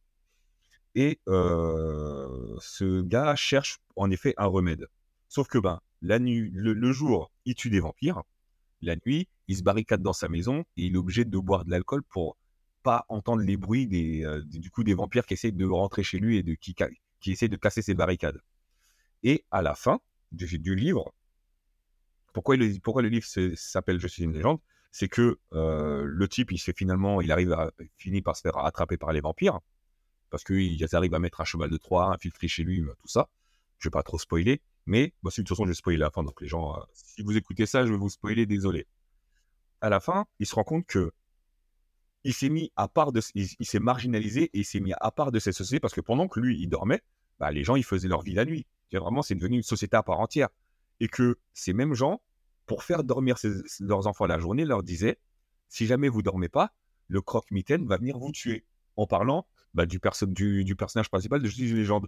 Et 0.95 1.19
euh, 1.27 2.55
ce 2.61 3.01
gars 3.01 3.35
cherche 3.35 3.79
en 3.97 4.09
effet 4.11 4.33
un 4.37 4.47
remède. 4.47 4.87
Sauf 5.27 5.49
que 5.49 5.57
ben, 5.57 5.81
la 6.01 6.19
nuit, 6.19 6.49
le, 6.53 6.91
jour, 6.91 7.31
il 7.45 7.55
tue 7.55 7.69
des 7.69 7.79
vampires. 7.79 8.23
La 8.81 8.95
nuit, 9.05 9.27
il 9.47 9.57
se 9.57 9.63
barricade 9.63 10.01
dans 10.01 10.13
sa 10.13 10.29
maison 10.29 10.61
et 10.77 10.85
il 10.85 10.95
est 10.95 10.97
obligé 10.97 11.25
de 11.25 11.37
boire 11.37 11.65
de 11.65 11.71
l'alcool 11.71 12.03
pour 12.03 12.37
pas 12.83 13.05
entendre 13.09 13.41
les 13.41 13.57
bruits 13.57 13.87
des, 13.87 14.23
euh, 14.23 14.41
du 14.45 14.71
coup 14.71 14.83
des 14.83 14.93
vampires 14.93 15.25
qui 15.25 15.33
essaient 15.33 15.51
de 15.51 15.65
rentrer 15.65 16.03
chez 16.03 16.19
lui 16.19 16.37
et 16.37 16.57
qui, 16.57 16.75
qui 17.19 17.31
essaient 17.31 17.49
de 17.49 17.57
casser 17.57 17.81
ses 17.81 17.93
barricades. 17.93 18.39
Et 19.23 19.43
à 19.51 19.61
la 19.61 19.75
fin 19.75 19.99
du, 20.31 20.75
livre, 20.75 21.13
pourquoi 22.33 22.55
le, 22.55 22.79
pourquoi 22.79 23.01
le 23.01 23.09
livre 23.09 23.27
s'appelle 23.55 23.99
Je 23.99 24.07
suis 24.07 24.23
une 24.23 24.33
légende? 24.33 24.59
C'est 24.91 25.09
que 25.09 25.39
euh, 25.53 26.03
le 26.05 26.27
type, 26.27 26.51
il 26.51 26.59
finalement, 26.59 27.21
il 27.21 27.31
arrive 27.31 27.55
finit 27.97 28.21
par 28.21 28.35
se 28.37 28.41
faire 28.41 28.57
attraper 28.57 28.97
par 28.97 29.11
les 29.11 29.19
vampires, 29.19 29.59
parce 30.29 30.43
qu'ils 30.43 30.95
arrivent 30.95 31.13
à 31.13 31.19
mettre 31.19 31.41
un 31.41 31.45
cheval 31.45 31.69
de 31.69 31.77
Troie, 31.77 32.13
infiltrer 32.13 32.47
chez 32.47 32.63
lui, 32.63 32.81
tout 32.99 33.07
ça. 33.07 33.29
Je 33.77 33.87
vais 33.87 33.91
pas 33.91 34.03
trop 34.03 34.17
spoiler, 34.17 34.61
mais 34.89 35.13
bah, 35.21 35.29
de 35.29 35.35
toute 35.35 35.47
façon, 35.47 35.65
je 35.65 35.69
vais 35.69 35.75
spoiler 35.75 35.99
la 35.99 36.09
fin, 36.09 36.23
donc 36.23 36.41
les 36.41 36.47
gens, 36.47 36.75
euh, 36.75 36.79
si 36.93 37.21
vous 37.21 37.37
écoutez 37.37 37.67
ça, 37.67 37.85
je 37.85 37.91
vais 37.91 37.97
vous 37.97 38.09
spoiler, 38.09 38.47
désolé. 38.47 38.87
À 39.81 39.89
la 39.89 39.99
fin, 39.99 40.25
il 40.39 40.47
se 40.47 40.55
rend 40.55 40.63
compte 40.63 40.87
que 40.87 41.11
il 42.23 42.33
s'est 42.33 42.49
mis 42.49 42.71
à 42.75 42.87
part 42.87 43.11
de, 43.11 43.21
il, 43.35 43.65
s'est 43.65 43.79
marginalisé 43.79 44.45
et 44.45 44.59
il 44.59 44.65
s'est 44.65 44.79
mis 44.79 44.93
à 44.99 45.11
part 45.11 45.31
de 45.31 45.37
cette 45.37 45.53
société 45.53 45.79
parce 45.79 45.93
que 45.93 46.01
pendant 46.01 46.27
que 46.27 46.39
lui, 46.39 46.59
il 46.59 46.67
dormait, 46.67 47.01
bah, 47.39 47.51
les 47.51 47.63
gens, 47.63 47.75
ils 47.75 47.85
faisaient 47.85 48.07
leur 48.07 48.23
vie 48.23 48.33
la 48.33 48.45
nuit. 48.45 48.65
Vraiment, 48.91 49.21
c'est 49.21 49.35
devenu 49.35 49.57
une 49.57 49.63
société 49.63 49.95
à 49.95 50.01
part 50.01 50.19
entière. 50.19 50.49
Et 50.99 51.07
que 51.07 51.37
ces 51.53 51.71
mêmes 51.71 51.93
gens, 51.93 52.23
pour 52.65 52.83
faire 52.83 53.03
dormir 53.03 53.37
leurs 53.81 54.07
enfants 54.07 54.25
la 54.25 54.39
journée, 54.39 54.65
leur 54.65 54.81
disait 54.81 55.19
si 55.67 55.85
jamais 55.85 56.09
vous 56.09 56.23
dormez 56.23 56.49
pas, 56.49 56.73
le 57.07 57.21
croque-mitaine 57.21 57.85
va 57.85 57.97
venir 57.97 58.17
vous 58.17 58.31
tuer. 58.31 58.65
En 58.97 59.05
parlant 59.05 59.45
bah, 59.75 59.85
du, 59.85 59.99
perso- 59.99 60.25
du, 60.25 60.63
du 60.65 60.75
personnage 60.75 61.09
principal 61.09 61.43
de 61.43 61.47
une 61.47 61.75
légende. 61.75 62.07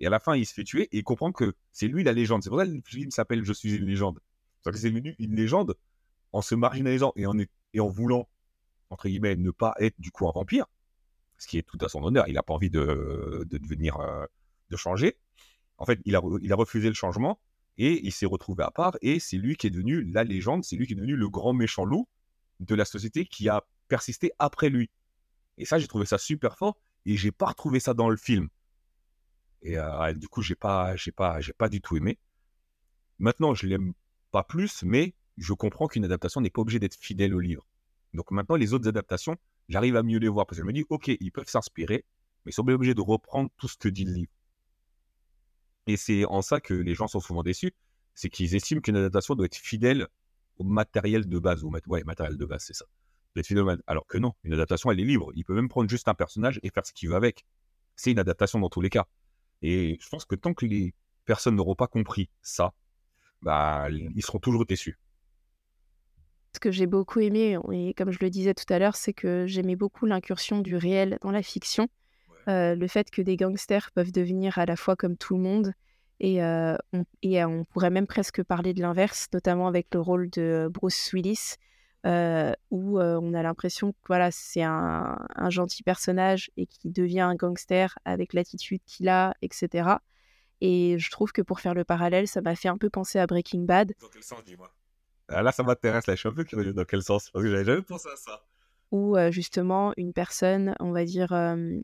Et 0.00 0.06
à 0.06 0.10
la 0.10 0.20
fin, 0.20 0.36
il 0.36 0.46
se 0.46 0.54
fait 0.54 0.64
tuer 0.64 0.88
et 0.92 1.02
comprend 1.02 1.32
que 1.32 1.54
c'est 1.72 1.88
lui 1.88 2.04
la 2.04 2.12
légende. 2.12 2.42
C'est 2.42 2.50
pour 2.50 2.58
ça 2.58 2.66
que 2.66 2.70
le 2.70 2.82
film 2.84 3.10
s'appelle 3.10 3.44
Je 3.44 3.52
suis 3.52 3.74
une 3.74 3.86
légende. 3.86 4.20
Parce 4.62 4.76
que 4.76 4.80
c'est 4.80 4.90
devenu 4.90 5.14
une 5.18 5.34
légende 5.34 5.76
en 6.32 6.42
se 6.42 6.54
marginalisant 6.54 7.12
et 7.16 7.26
en, 7.26 7.36
et 7.38 7.80
en 7.80 7.88
voulant, 7.88 8.28
entre 8.90 9.08
guillemets, 9.08 9.36
ne 9.36 9.50
pas 9.50 9.74
être 9.78 9.98
du 10.00 10.10
coup 10.10 10.28
un 10.28 10.32
vampire, 10.32 10.66
ce 11.38 11.46
qui 11.46 11.58
est 11.58 11.62
tout 11.62 11.78
à 11.80 11.88
son 11.88 12.02
honneur. 12.02 12.28
Il 12.28 12.34
n'a 12.34 12.42
pas 12.42 12.54
envie 12.54 12.70
de, 12.70 13.46
de 13.48 13.58
devenir, 13.58 13.98
euh, 14.00 14.26
de 14.70 14.76
changer. 14.76 15.18
En 15.78 15.86
fait, 15.86 16.00
il 16.04 16.16
a, 16.16 16.22
il 16.42 16.52
a 16.52 16.56
refusé 16.56 16.88
le 16.88 16.94
changement 16.94 17.40
et 17.76 18.04
il 18.04 18.12
s'est 18.12 18.26
retrouvé 18.26 18.64
à 18.64 18.70
part. 18.70 18.96
Et 19.00 19.20
c'est 19.20 19.36
lui 19.36 19.56
qui 19.56 19.68
est 19.68 19.70
devenu 19.70 20.02
la 20.02 20.24
légende, 20.24 20.64
c'est 20.64 20.76
lui 20.76 20.86
qui 20.86 20.92
est 20.92 20.96
devenu 20.96 21.16
le 21.16 21.28
grand 21.28 21.52
méchant 21.52 21.84
loup 21.84 22.08
de 22.60 22.74
la 22.74 22.84
société 22.84 23.24
qui 23.24 23.48
a 23.48 23.64
persisté 23.88 24.32
après 24.38 24.68
lui. 24.68 24.90
Et 25.56 25.64
ça, 25.64 25.78
j'ai 25.78 25.88
trouvé 25.88 26.06
ça 26.06 26.18
super 26.18 26.56
fort 26.56 26.76
et 27.06 27.16
j'ai 27.16 27.32
pas 27.32 27.46
retrouvé 27.46 27.80
ça 27.80 27.94
dans 27.94 28.08
le 28.08 28.16
film. 28.16 28.48
Et 29.62 29.78
euh, 29.78 30.12
du 30.14 30.28
coup, 30.28 30.42
j'ai 30.42 30.54
pas, 30.54 30.96
j'ai 30.96 31.12
pas, 31.12 31.40
j'ai 31.40 31.52
pas 31.52 31.68
du 31.68 31.80
tout 31.80 31.96
aimé. 31.96 32.18
Maintenant, 33.18 33.54
je 33.54 33.66
l'aime 33.66 33.92
pas 34.30 34.44
plus, 34.44 34.82
mais 34.84 35.14
je 35.36 35.52
comprends 35.52 35.88
qu'une 35.88 36.04
adaptation 36.04 36.40
n'est 36.40 36.50
pas 36.50 36.62
obligée 36.62 36.78
d'être 36.78 36.94
fidèle 36.94 37.34
au 37.34 37.40
livre. 37.40 37.66
Donc 38.14 38.30
maintenant, 38.30 38.56
les 38.56 38.72
autres 38.72 38.88
adaptations, 38.88 39.36
j'arrive 39.68 39.96
à 39.96 40.02
mieux 40.02 40.18
les 40.18 40.28
voir 40.28 40.46
parce 40.46 40.58
que 40.58 40.62
je 40.62 40.66
me 40.66 40.72
dis, 40.72 40.84
ok, 40.88 41.08
ils 41.08 41.32
peuvent 41.32 41.48
s'inspirer, 41.48 42.04
mais 42.44 42.50
ils 42.50 42.54
sont 42.54 42.68
obligés 42.68 42.94
de 42.94 43.00
reprendre 43.00 43.50
tout 43.56 43.68
ce 43.68 43.76
que 43.76 43.88
dit 43.88 44.04
le 44.04 44.12
livre. 44.12 44.32
Et 45.86 45.96
c'est 45.96 46.24
en 46.26 46.42
ça 46.42 46.60
que 46.60 46.74
les 46.74 46.94
gens 46.94 47.06
sont 47.06 47.20
souvent 47.20 47.42
déçus, 47.42 47.72
c'est 48.14 48.28
qu'ils 48.28 48.54
estiment 48.54 48.80
qu'une 48.80 48.96
adaptation 48.96 49.34
doit 49.34 49.46
être 49.46 49.56
fidèle 49.56 50.06
au 50.58 50.64
matériel 50.64 51.26
de 51.28 51.38
base, 51.38 51.64
au 51.64 51.70
ouais, 51.70 52.04
matériel 52.04 52.36
de 52.36 52.44
base, 52.44 52.64
c'est 52.64 52.74
ça. 52.74 52.84
Alors 53.86 54.06
que 54.06 54.18
non, 54.18 54.32
une 54.42 54.52
adaptation, 54.54 54.90
elle 54.90 55.00
est 55.00 55.04
libre. 55.04 55.30
Il 55.34 55.44
peut 55.44 55.54
même 55.54 55.68
prendre 55.68 55.88
juste 55.88 56.08
un 56.08 56.14
personnage 56.14 56.58
et 56.62 56.70
faire 56.70 56.84
ce 56.84 56.92
qu'il 56.92 57.08
veut 57.08 57.14
avec. 57.14 57.44
C'est 57.94 58.10
une 58.10 58.18
adaptation 58.18 58.58
dans 58.58 58.68
tous 58.68 58.80
les 58.80 58.90
cas. 58.90 59.06
Et 59.62 59.98
je 60.00 60.08
pense 60.08 60.24
que 60.24 60.34
tant 60.34 60.54
que 60.54 60.66
les 60.66 60.94
personnes 61.24 61.56
n'auront 61.56 61.74
pas 61.74 61.86
compris 61.86 62.30
ça, 62.42 62.72
bah, 63.42 63.88
ils 63.90 64.22
seront 64.22 64.38
toujours 64.38 64.66
déçus. 64.66 64.98
Ce 66.54 66.60
que 66.60 66.70
j'ai 66.70 66.86
beaucoup 66.86 67.20
aimé, 67.20 67.58
et 67.72 67.94
comme 67.94 68.10
je 68.10 68.18
le 68.20 68.30
disais 68.30 68.54
tout 68.54 68.72
à 68.72 68.78
l'heure, 68.78 68.96
c'est 68.96 69.12
que 69.12 69.46
j'aimais 69.46 69.76
beaucoup 69.76 70.06
l'incursion 70.06 70.60
du 70.60 70.76
réel 70.76 71.18
dans 71.20 71.30
la 71.30 71.42
fiction. 71.42 71.88
Euh, 72.48 72.74
le 72.74 72.88
fait 72.88 73.10
que 73.10 73.20
des 73.20 73.36
gangsters 73.36 73.90
peuvent 73.92 74.12
devenir 74.12 74.58
à 74.58 74.64
la 74.64 74.76
fois 74.76 74.96
comme 74.96 75.16
tout 75.16 75.36
le 75.36 75.42
monde. 75.42 75.72
Et, 76.20 76.42
euh, 76.42 76.76
on, 76.92 77.04
et 77.22 77.42
euh, 77.42 77.46
on 77.46 77.64
pourrait 77.64 77.90
même 77.90 78.06
presque 78.06 78.42
parler 78.42 78.74
de 78.74 78.80
l'inverse, 78.80 79.28
notamment 79.32 79.68
avec 79.68 79.88
le 79.92 80.00
rôle 80.00 80.30
de 80.30 80.68
Bruce 80.72 81.12
Willis, 81.12 81.56
euh, 82.06 82.52
où 82.70 82.98
euh, 83.00 83.18
on 83.22 83.34
a 83.34 83.42
l'impression 83.42 83.92
que 83.92 83.98
voilà, 84.06 84.30
c'est 84.30 84.62
un, 84.62 85.18
un 85.34 85.50
gentil 85.50 85.82
personnage 85.82 86.50
et 86.56 86.66
qui 86.66 86.90
devient 86.90 87.20
un 87.20 87.34
gangster 87.34 87.98
avec 88.04 88.32
l'attitude 88.34 88.80
qu'il 88.86 89.08
a, 89.08 89.34
etc. 89.42 89.88
Et 90.60 90.96
je 90.98 91.10
trouve 91.10 91.32
que 91.32 91.42
pour 91.42 91.60
faire 91.60 91.74
le 91.74 91.84
parallèle, 91.84 92.26
ça 92.28 92.40
m'a 92.40 92.54
fait 92.54 92.68
un 92.68 92.78
peu 92.78 92.90
penser 92.90 93.18
à 93.18 93.26
Breaking 93.26 93.62
Bad, 93.64 93.92
Dans 94.00 94.08
quel 94.08 94.22
sens, 94.22 94.42
dis-moi? 94.44 94.72
Ah, 95.28 95.42
Là, 95.42 95.52
ça 95.52 95.62
m'intéresse, 95.62 96.06
là, 96.06 96.14
je 96.14 96.20
suis 96.20 96.28
un 96.28 96.32
peu 96.32 96.44
curieux. 96.44 96.72
Dans 96.72 96.84
quel 96.84 97.02
sens? 97.02 97.30
Parce 97.30 97.44
que 97.44 97.50
j'avais 97.50 97.64
jamais 97.64 97.82
pensé 97.82 98.08
à 98.12 98.16
ça. 98.16 98.42
où 98.90 99.16
euh, 99.16 99.30
justement 99.30 99.92
une 99.96 100.12
personne, 100.12 100.74
on 100.80 100.90
va 100.92 101.04
dire, 101.04 101.32
euh, 101.32 101.78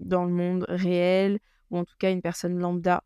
dans 0.00 0.24
le 0.24 0.32
monde 0.32 0.64
réel, 0.68 1.38
ou 1.70 1.78
en 1.78 1.84
tout 1.84 1.94
cas 1.98 2.10
une 2.10 2.22
personne 2.22 2.58
lambda, 2.58 3.02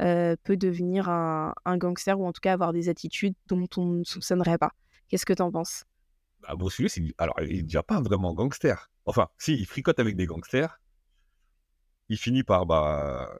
euh, 0.00 0.34
peut 0.44 0.56
devenir 0.56 1.08
un, 1.08 1.54
un 1.64 1.76
gangster, 1.76 2.18
ou 2.18 2.26
en 2.26 2.32
tout 2.32 2.40
cas 2.40 2.52
avoir 2.52 2.72
des 2.72 2.88
attitudes 2.88 3.34
dont 3.48 3.66
on 3.76 3.84
ne 3.86 4.04
soupçonnerait 4.04 4.58
pas. 4.58 4.72
Qu'est-ce 5.08 5.26
que 5.26 5.34
t'en 5.34 5.52
penses? 5.52 5.84
Bah, 6.46 6.54
Bruce 6.56 6.78
Willis, 6.78 6.94
il... 6.96 7.14
alors, 7.18 7.34
il 7.40 7.64
devient 7.64 7.82
pas 7.86 8.00
vraiment 8.00 8.34
gangster. 8.34 8.90
Enfin, 9.06 9.28
si, 9.38 9.54
il 9.54 9.66
fricote 9.66 9.98
avec 9.98 10.16
des 10.16 10.26
gangsters. 10.26 10.80
Il 12.08 12.18
finit 12.18 12.42
par, 12.42 12.66
bah... 12.66 13.30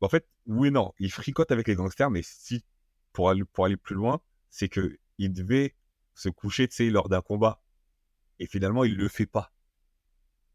En 0.00 0.08
fait, 0.08 0.26
oui 0.46 0.70
non. 0.70 0.92
Il 0.98 1.10
fricote 1.10 1.50
avec 1.50 1.68
les 1.68 1.74
gangsters, 1.74 2.10
mais 2.10 2.22
si, 2.22 2.64
pour 3.12 3.30
aller, 3.30 3.44
pour 3.44 3.66
aller 3.66 3.76
plus 3.76 3.94
loin, 3.94 4.20
c'est 4.48 4.68
que 4.68 4.98
il 5.18 5.32
devait 5.32 5.74
se 6.14 6.28
coucher, 6.28 6.68
tu 6.68 6.76
sais, 6.76 6.90
lors 6.90 7.08
d'un 7.08 7.20
combat. 7.20 7.62
Et 8.38 8.46
finalement, 8.46 8.84
il 8.84 8.96
le 8.96 9.08
fait 9.08 9.26
pas. 9.26 9.52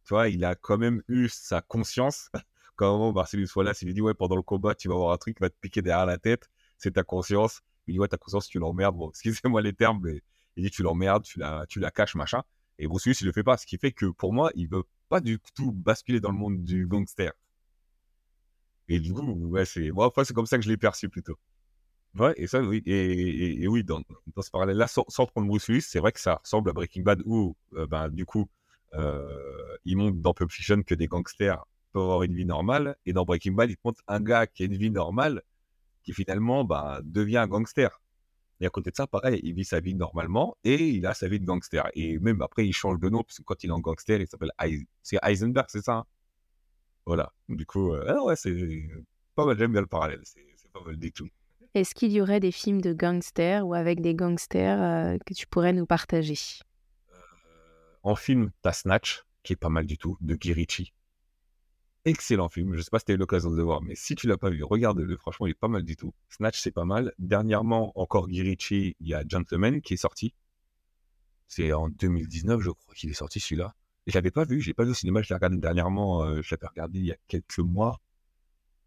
Tu 0.05 0.13
vois, 0.13 0.29
il 0.29 0.43
a 0.45 0.55
quand 0.55 0.77
même 0.77 1.01
eu 1.07 1.29
sa 1.29 1.61
conscience. 1.61 2.29
Quand 2.75 3.13
Marcellus 3.13 3.47
Wallace, 3.55 3.81
il 3.83 3.85
lui 3.85 3.93
dit, 3.93 4.01
ouais, 4.01 4.13
pendant 4.13 4.35
le 4.35 4.41
combat, 4.41 4.75
tu 4.75 4.89
vas 4.89 4.95
avoir 4.95 5.13
un 5.13 5.17
truc 5.17 5.37
qui 5.37 5.41
va 5.41 5.49
te 5.49 5.57
piquer 5.59 5.81
derrière 5.81 6.05
la 6.05 6.17
tête. 6.17 6.49
C'est 6.77 6.91
ta 6.91 7.03
conscience. 7.03 7.61
Il 7.87 7.93
dit, 7.93 7.99
ouais, 7.99 8.07
ta 8.07 8.17
conscience, 8.17 8.47
tu 8.47 8.59
l'emmerdes. 8.59 8.97
Bon, 8.97 9.09
excusez-moi 9.11 9.61
les 9.61 9.73
termes, 9.73 10.01
mais 10.03 10.21
il 10.55 10.63
dit, 10.63 10.71
tu 10.71 10.83
l'emmerdes, 10.83 11.23
tu 11.23 11.39
la, 11.39 11.65
tu 11.67 11.79
la 11.79 11.91
caches, 11.91 12.15
machin. 12.15 12.43
Et 12.77 12.87
Bruce 12.87 13.05
Willis, 13.05 13.19
il 13.21 13.27
le 13.27 13.33
fait 13.33 13.43
pas. 13.43 13.57
Ce 13.57 13.65
qui 13.65 13.77
fait 13.77 13.91
que, 13.91 14.07
pour 14.07 14.33
moi, 14.33 14.51
il 14.55 14.67
veut 14.67 14.83
pas 15.09 15.21
du 15.21 15.39
tout 15.55 15.71
basculer 15.71 16.19
dans 16.19 16.31
le 16.31 16.37
monde 16.37 16.63
du 16.63 16.87
gangster. 16.87 17.31
Et 18.87 18.99
du 18.99 19.13
coup, 19.13 19.21
ouais, 19.23 19.65
c'est, 19.65 19.91
moi, 19.91 20.11
c'est 20.23 20.33
comme 20.33 20.45
ça 20.45 20.57
que 20.57 20.63
je 20.63 20.69
l'ai 20.69 20.77
perçu 20.77 21.09
plutôt. 21.09 21.37
Ouais, 22.17 22.33
et 22.37 22.47
ça, 22.47 22.61
oui. 22.61 22.81
Et, 22.85 23.67
oui, 23.67 23.83
dans, 23.83 24.01
dans 24.35 24.41
ce 24.41 24.49
parallèle-là, 24.51 24.87
sans, 24.87 25.05
sans 25.09 25.25
prendre 25.25 25.47
Bruce 25.47 25.67
Willis, 25.67 25.81
c'est 25.81 25.99
vrai 25.99 26.11
que 26.11 26.19
ça 26.19 26.35
ressemble 26.35 26.69
à 26.69 26.73
Breaking 26.73 27.03
Bad 27.03 27.21
où, 27.25 27.55
euh, 27.73 27.87
ben, 27.87 28.09
du 28.09 28.25
coup, 28.25 28.47
euh, 28.93 29.77
il 29.83 29.97
montre 29.97 30.17
dans 30.17 30.33
Pulp 30.33 30.51
Fiction 30.51 30.81
que 30.83 30.95
des 30.95 31.07
gangsters 31.07 31.65
peuvent 31.91 32.03
avoir 32.03 32.23
une 32.23 32.35
vie 32.35 32.45
normale. 32.45 32.95
Et 33.05 33.13
dans 33.13 33.25
Breaking 33.25 33.53
Bad, 33.53 33.69
il 33.69 33.77
montre 33.83 34.01
un 34.07 34.21
gars 34.21 34.47
qui 34.47 34.63
a 34.63 34.65
une 34.67 34.77
vie 34.77 34.91
normale 34.91 35.41
qui 36.03 36.13
finalement 36.13 36.63
ben, 36.63 36.99
devient 37.03 37.37
un 37.37 37.47
gangster. 37.47 38.01
Et 38.61 38.65
à 38.65 38.69
côté 38.69 38.91
de 38.91 38.95
ça, 38.95 39.05
pareil, 39.05 39.41
il 39.43 39.53
vit 39.53 39.65
sa 39.65 39.79
vie 39.79 39.95
normalement 39.95 40.55
et 40.63 40.89
il 40.89 41.05
a 41.05 41.13
sa 41.13 41.27
vie 41.27 41.39
de 41.39 41.45
gangster. 41.45 41.89
Et 41.93 42.19
même 42.19 42.41
après, 42.41 42.65
il 42.65 42.73
change 42.73 42.99
de 42.99 43.09
nom 43.09 43.23
parce 43.23 43.37
que 43.37 43.43
quand 43.43 43.63
il 43.63 43.69
est 43.69 43.73
en 43.73 43.79
gangster, 43.79 44.21
il 44.21 44.27
s'appelle 44.27 44.51
Heisenberg, 45.23 45.65
c'est 45.69 45.83
ça 45.83 45.93
hein? 45.97 46.05
Voilà. 47.05 47.31
Du 47.49 47.65
coup, 47.65 47.93
euh, 47.93 48.05
ah 48.07 48.23
ouais, 48.23 48.35
c'est 48.35 48.55
pas 49.35 49.45
mal. 49.45 49.57
J'aime 49.57 49.71
bien 49.71 49.81
le 49.81 49.87
parallèle. 49.87 50.21
C'est 50.23 50.71
pas 50.71 50.81
mal 50.83 50.97
du 50.97 51.11
tout. 51.11 51.27
Est-ce 51.75 51.93
qu'il 51.93 52.11
y 52.11 52.21
aurait 52.21 52.39
des 52.39 52.51
films 52.51 52.81
de 52.81 52.93
gangsters 52.93 53.67
ou 53.67 53.73
avec 53.73 54.01
des 54.01 54.15
gangsters 54.15 54.81
euh, 54.81 55.17
que 55.25 55.33
tu 55.33 55.45
pourrais 55.45 55.73
nous 55.73 55.85
partager? 55.85 56.35
En 58.01 58.15
film, 58.15 58.51
t'as 58.61 58.71
Snatch, 58.71 59.23
qui 59.43 59.53
est 59.53 59.57
pas 59.57 59.69
mal 59.69 59.85
du 59.85 59.97
tout, 59.97 60.17
de 60.21 60.35
Guy 60.35 60.53
Ritchie. 60.53 60.93
Excellent 62.05 62.49
film. 62.49 62.75
Je 62.75 62.81
sais 62.81 62.91
pas 62.91 62.99
si 62.99 63.05
tu 63.05 63.11
as 63.11 63.15
eu 63.15 63.17
l'occasion 63.17 63.49
de 63.49 63.57
le 63.57 63.63
voir, 63.63 63.81
mais 63.81 63.95
si 63.95 64.15
tu 64.15 64.27
l'as 64.27 64.37
pas 64.37 64.51
vu, 64.51 64.63
regarde-le. 64.63 65.17
Franchement, 65.17 65.47
il 65.47 65.51
est 65.51 65.59
pas 65.59 65.67
mal 65.67 65.83
du 65.83 65.95
tout. 65.95 66.13
Snatch, 66.29 66.59
c'est 66.61 66.71
pas 66.71 66.85
mal. 66.85 67.13
Dernièrement, 67.17 67.91
encore 67.99 68.27
Guy 68.27 68.43
Ritchie, 68.43 68.95
il 68.99 69.07
y 69.07 69.15
a 69.15 69.23
Gentleman 69.27 69.81
qui 69.81 69.95
est 69.95 69.97
sorti. 69.97 70.35
C'est 71.47 71.73
en 71.73 71.89
2019, 71.89 72.61
je 72.61 72.69
crois 72.69 72.93
qu'il 72.93 73.09
est 73.09 73.13
sorti 73.13 73.39
celui-là. 73.39 73.75
Et 74.05 74.11
je 74.11 74.17
l'avais 74.17 74.31
pas 74.31 74.43
vu, 74.45 74.61
je 74.61 74.67
l'ai 74.67 74.73
pas 74.75 74.83
vu 74.83 74.91
au 74.91 74.95
cinéma, 74.95 75.23
je 75.23 75.29
l'ai 75.29 75.35
regardé 75.35 75.57
dernièrement, 75.57 76.23
euh, 76.23 76.41
je 76.43 76.53
l'avais 76.53 76.67
regardé 76.67 76.99
il 76.99 77.05
y 77.05 77.11
a 77.11 77.17
quelques 77.27 77.57
mois. 77.57 77.99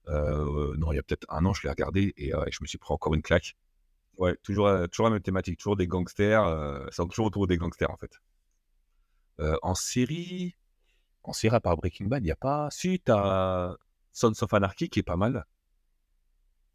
Euh, 0.08 0.76
non, 0.76 0.92
il 0.92 0.96
y 0.96 0.98
a 0.98 1.02
peut-être 1.02 1.26
un 1.28 1.44
an, 1.44 1.52
je 1.52 1.62
l'ai 1.64 1.70
regardé 1.70 2.14
et 2.16 2.34
euh, 2.34 2.44
je 2.50 2.58
me 2.62 2.66
suis 2.66 2.78
pris 2.78 2.92
encore 2.94 3.14
une 3.14 3.22
claque. 3.22 3.56
Ouais, 4.16 4.36
toujours, 4.42 4.70
toujours 4.90 5.06
la 5.06 5.12
même 5.12 5.22
thématique, 5.22 5.58
toujours 5.58 5.76
des 5.76 5.86
gangsters, 5.86 6.44
euh, 6.44 6.86
c'est 6.90 7.06
toujours 7.08 7.26
autour 7.26 7.46
des 7.46 7.56
gangsters 7.56 7.90
en 7.90 7.96
fait. 7.96 8.20
En 9.62 9.76
série, 9.76 10.56
en 11.28 11.32
série 11.32 11.54
à 11.54 11.60
part 11.60 11.76
Breaking 11.76 12.06
Bad, 12.06 12.22
il 12.22 12.26
n'y 12.26 12.32
a 12.32 12.36
pas. 12.36 12.68
Si, 12.70 13.00
t'as 13.00 13.76
Sons 14.12 14.32
of 14.42 14.52
Anarchy 14.54 14.88
qui 14.88 15.00
est 15.00 15.04
pas 15.04 15.16
mal. 15.16 15.44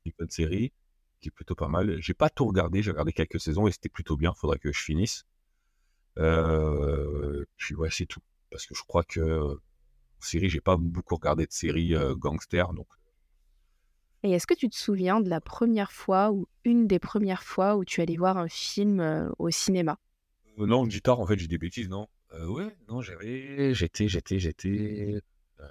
Une 0.06 0.14
bonne 0.18 0.30
série, 0.30 0.72
qui 1.22 1.30
est 1.30 1.32
plutôt 1.32 1.56
pas 1.56 1.68
mal. 1.68 1.98
J'ai 2.02 2.14
pas 2.14 2.30
tout 2.30 2.46
regardé, 2.46 2.84
j'ai 2.84 2.92
regardé 2.92 3.14
quelques 3.14 3.40
saisons 3.40 3.68
et 3.68 3.72
c'était 3.72 3.90
plutôt 3.90 4.16
bien, 4.16 4.34
faudrait 4.34 4.60
que 4.60 4.72
je 4.72 4.80
finisse. 4.80 5.26
Euh, 6.20 7.46
puis 7.58 7.74
ouais, 7.76 7.90
c'est 7.92 8.06
tout. 8.06 8.22
Parce 8.52 8.68
que 8.68 8.76
je 8.76 8.84
crois 8.84 9.04
que 9.04 9.22
en 9.24 10.22
série, 10.22 10.50
j'ai 10.50 10.62
pas 10.62 10.78
beaucoup 10.78 11.16
regardé 11.16 11.46
de 11.46 11.52
séries 11.52 11.96
euh, 11.96 12.16
gangsters, 12.16 12.74
donc 12.74 12.88
Et 14.22 14.32
est-ce 14.32 14.46
que 14.46 14.54
tu 14.54 14.70
te 14.70 14.76
souviens 14.76 15.20
de 15.20 15.30
la 15.30 15.42
première 15.42 15.92
fois 15.92 16.32
ou 16.32 16.48
une 16.64 16.86
des 16.86 17.00
premières 17.00 17.44
fois 17.44 17.76
où 17.76 17.84
tu 17.84 18.02
allais 18.02 18.18
voir 18.18 18.38
un 18.38 18.48
film 18.48 19.00
euh, 19.00 19.30
au 19.40 19.50
cinéma? 19.50 19.98
Euh, 20.60 20.68
non, 20.68 20.86
guitare, 20.86 21.20
en 21.20 21.26
fait, 21.26 21.38
j'ai 21.40 21.48
des 21.48 21.58
bêtises, 21.58 21.90
non? 21.90 22.08
Euh, 22.34 22.48
ouais, 22.48 22.76
non, 22.88 23.02
j'avais. 23.02 23.74
J'étais, 23.74 24.08
j'étais, 24.08 24.40
j'étais. 24.40 25.22
euh, 25.60 25.68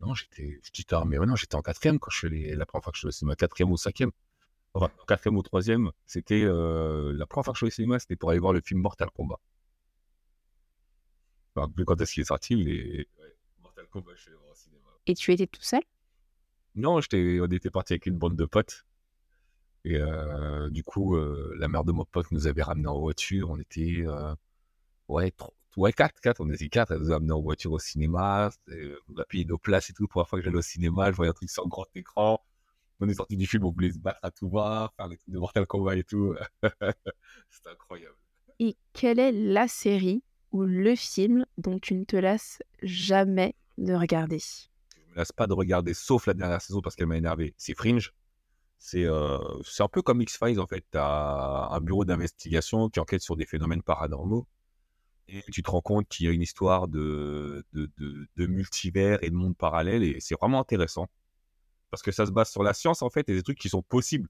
Non, 0.00 0.14
j'étais. 0.14 0.60
Je 0.62 0.70
dis 0.72 0.84
tard, 0.84 1.06
mais 1.06 1.18
ouais, 1.18 1.26
non, 1.26 1.36
j'étais 1.36 1.56
en 1.56 1.62
quatrième 1.62 1.98
quand 1.98 2.10
je 2.10 2.18
suis 2.18 2.26
allé. 2.28 2.54
La 2.56 2.66
première 2.66 2.84
fois 2.84 2.92
que 2.92 2.96
je 2.96 3.00
suis 3.00 3.06
allé 3.06 3.10
au 3.10 3.12
cinéma, 3.18 3.36
quatrième 3.36 3.70
ou 3.70 3.76
cinquième. 3.76 4.10
Enfin, 4.74 4.90
quatrième 5.06 5.36
ou 5.36 5.42
troisième, 5.42 5.90
c'était. 6.06 6.42
euh, 6.44 7.12
La 7.14 7.26
première 7.26 7.44
fois 7.44 7.52
que 7.54 7.58
je 7.58 7.64
suis 7.64 7.66
allé 7.66 7.72
au 7.72 7.76
cinéma, 7.76 7.98
c'était 7.98 8.16
pour 8.16 8.30
aller 8.30 8.38
voir 8.38 8.52
le 8.52 8.60
film 8.60 8.80
Mortal 8.80 9.10
Kombat. 9.10 9.40
Enfin, 11.54 11.68
plus 11.70 11.84
quand 11.84 12.00
est-ce 12.00 12.12
qu'il 12.14 12.20
est 12.22 12.24
sorti, 12.24 12.56
mais. 12.56 13.06
Ouais, 13.18 13.36
Mortal 13.62 13.86
Kombat, 13.88 14.12
je 14.14 14.20
suis 14.22 14.30
allé 14.30 14.38
voir 14.38 14.52
au 14.52 14.54
cinéma. 14.54 14.86
Et 15.06 15.14
tu 15.14 15.32
étais 15.32 15.46
tout 15.46 15.62
seul? 15.62 15.82
Non, 16.74 17.00
j'étais, 17.00 17.38
on 17.40 17.46
était 17.46 17.70
parti 17.70 17.94
avec 17.94 18.06
une 18.06 18.16
bande 18.18 18.36
de 18.36 18.44
potes. 18.44 18.84
Et 19.84 19.96
euh, 19.96 20.68
du 20.70 20.82
coup, 20.84 21.16
euh, 21.16 21.54
la 21.58 21.68
mère 21.68 21.84
de 21.84 21.92
mon 21.92 22.04
pote 22.04 22.30
nous 22.30 22.46
avait 22.46 22.62
ramenés 22.62 22.88
en 22.88 22.98
voiture. 23.00 23.50
On 23.50 23.58
était, 23.58 24.04
euh, 24.06 24.34
ouais, 25.08 25.30
trois, 25.32 25.54
ouais, 25.76 25.92
quatre, 25.92 26.20
quatre. 26.20 26.40
On 26.40 26.50
était 26.50 26.68
quatre. 26.68 26.92
Elle 26.92 26.98
nous 26.98 27.12
a 27.12 27.16
amenés 27.16 27.32
en 27.32 27.40
voiture 27.40 27.72
au 27.72 27.78
cinéma. 27.78 28.50
On 29.08 29.18
a 29.18 29.24
payé 29.24 29.44
nos 29.44 29.58
places 29.58 29.90
et 29.90 29.92
tout. 29.92 30.06
Pour 30.06 30.20
la 30.20 30.24
fois 30.24 30.38
que 30.38 30.44
j'allais 30.44 30.58
au 30.58 30.62
cinéma, 30.62 31.10
je 31.10 31.16
voyais 31.16 31.30
un 31.30 31.34
truc 31.34 31.50
sur 31.50 31.66
grand 31.68 31.86
écran. 31.94 32.40
on 33.00 33.08
est 33.08 33.14
sorti 33.14 33.36
du 33.36 33.46
film, 33.46 33.64
on 33.64 33.70
voulait 33.70 33.92
se 33.92 33.98
battre 33.98 34.20
à 34.22 34.30
tout 34.30 34.48
va, 34.48 34.92
faire 34.96 35.08
des 35.08 35.16
trucs 35.16 35.32
de 35.32 35.38
Mortal 35.38 35.66
Kombat 35.66 35.96
et 35.96 36.04
tout. 36.04 36.34
C'était 37.50 37.70
incroyable. 37.70 38.16
Et 38.58 38.76
quelle 38.92 39.18
est 39.18 39.32
la 39.32 39.68
série 39.68 40.22
ou 40.50 40.62
le 40.62 40.96
film 40.96 41.44
dont 41.58 41.78
tu 41.78 41.94
ne 41.94 42.04
te 42.04 42.16
lasses 42.16 42.60
jamais 42.82 43.54
de 43.76 43.94
regarder? 43.94 44.38
Je 44.38 45.10
me 45.12 45.16
lasse 45.16 45.32
pas 45.32 45.46
de 45.46 45.52
regarder, 45.52 45.94
sauf 45.94 46.26
la 46.26 46.34
dernière 46.34 46.60
saison 46.60 46.80
parce 46.80 46.96
qu'elle 46.96 47.06
m'a 47.06 47.16
énervé. 47.16 47.54
C'est 47.56 47.74
Fringe. 47.74 48.12
C'est 48.80 49.04
euh, 49.04 49.38
c'est 49.64 49.82
un 49.82 49.88
peu 49.88 50.02
comme 50.02 50.22
X-Files 50.22 50.60
en 50.60 50.66
fait. 50.66 50.84
Tu 50.92 50.98
as 50.98 51.68
un 51.70 51.80
bureau 51.80 52.04
d'investigation 52.04 52.88
qui 52.88 53.00
enquête 53.00 53.22
sur 53.22 53.36
des 53.36 53.46
phénomènes 53.46 53.82
paranormaux. 53.82 54.46
Et 55.28 55.42
tu 55.52 55.62
te 55.62 55.70
rends 55.70 55.82
compte 55.82 56.08
qu'il 56.08 56.26
y 56.26 56.28
a 56.28 56.32
une 56.32 56.42
histoire 56.42 56.88
de, 56.88 57.64
de, 57.72 57.90
de, 58.36 58.46
multivers 58.46 59.22
et 59.22 59.30
de 59.30 59.34
mondes 59.34 59.56
parallèles. 59.56 60.02
Et 60.02 60.20
c'est 60.20 60.34
vraiment 60.38 60.60
intéressant. 60.60 61.08
Parce 61.90 62.02
que 62.02 62.12
ça 62.12 62.26
se 62.26 62.30
base 62.32 62.50
sur 62.50 62.62
la 62.62 62.74
science 62.74 63.02
en 63.02 63.10
fait 63.10 63.28
et 63.28 63.34
des 63.34 63.42
trucs 63.42 63.58
qui 63.58 63.68
sont 63.68 63.82
possibles. 63.82 64.28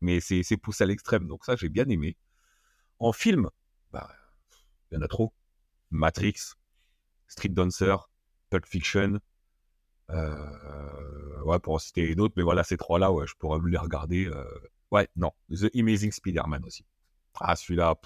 Mais 0.00 0.20
c'est 0.20 0.56
poussé 0.56 0.84
à 0.84 0.86
l'extrême. 0.86 1.26
Donc 1.26 1.44
ça, 1.44 1.56
j'ai 1.56 1.68
bien 1.68 1.88
aimé. 1.88 2.16
En 2.98 3.12
film, 3.12 3.50
bah, 3.92 4.08
il 4.90 4.96
y 4.96 4.98
en 4.98 5.02
a 5.02 5.08
trop. 5.08 5.32
Matrix, 5.90 6.54
Street 7.28 7.50
Dancer, 7.50 7.96
Pulp 8.50 8.66
Fiction. 8.66 9.20
Euh, 10.10 11.42
ouais, 11.44 11.58
pour 11.60 11.74
en 11.74 11.78
citer 11.78 12.14
d'autres, 12.14 12.34
mais 12.36 12.42
voilà, 12.42 12.64
ces 12.64 12.76
trois-là, 12.76 13.12
ouais, 13.12 13.26
je 13.26 13.34
pourrais 13.36 13.58
me 13.60 13.68
les 13.68 13.78
regarder. 13.78 14.26
euh, 14.26 14.44
Ouais, 14.90 15.08
non. 15.16 15.32
The 15.50 15.74
Amazing 15.76 16.12
Spider-Man 16.12 16.64
aussi. 16.64 16.84
Ah, 17.40 17.56
celui-là, 17.56 17.96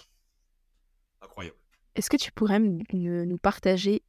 incroyable. 1.22 1.57
Est-ce 1.98 2.10
que 2.10 2.16
tu 2.16 2.30
pourrais 2.30 2.60
nous 2.60 3.38
partager 3.38 4.02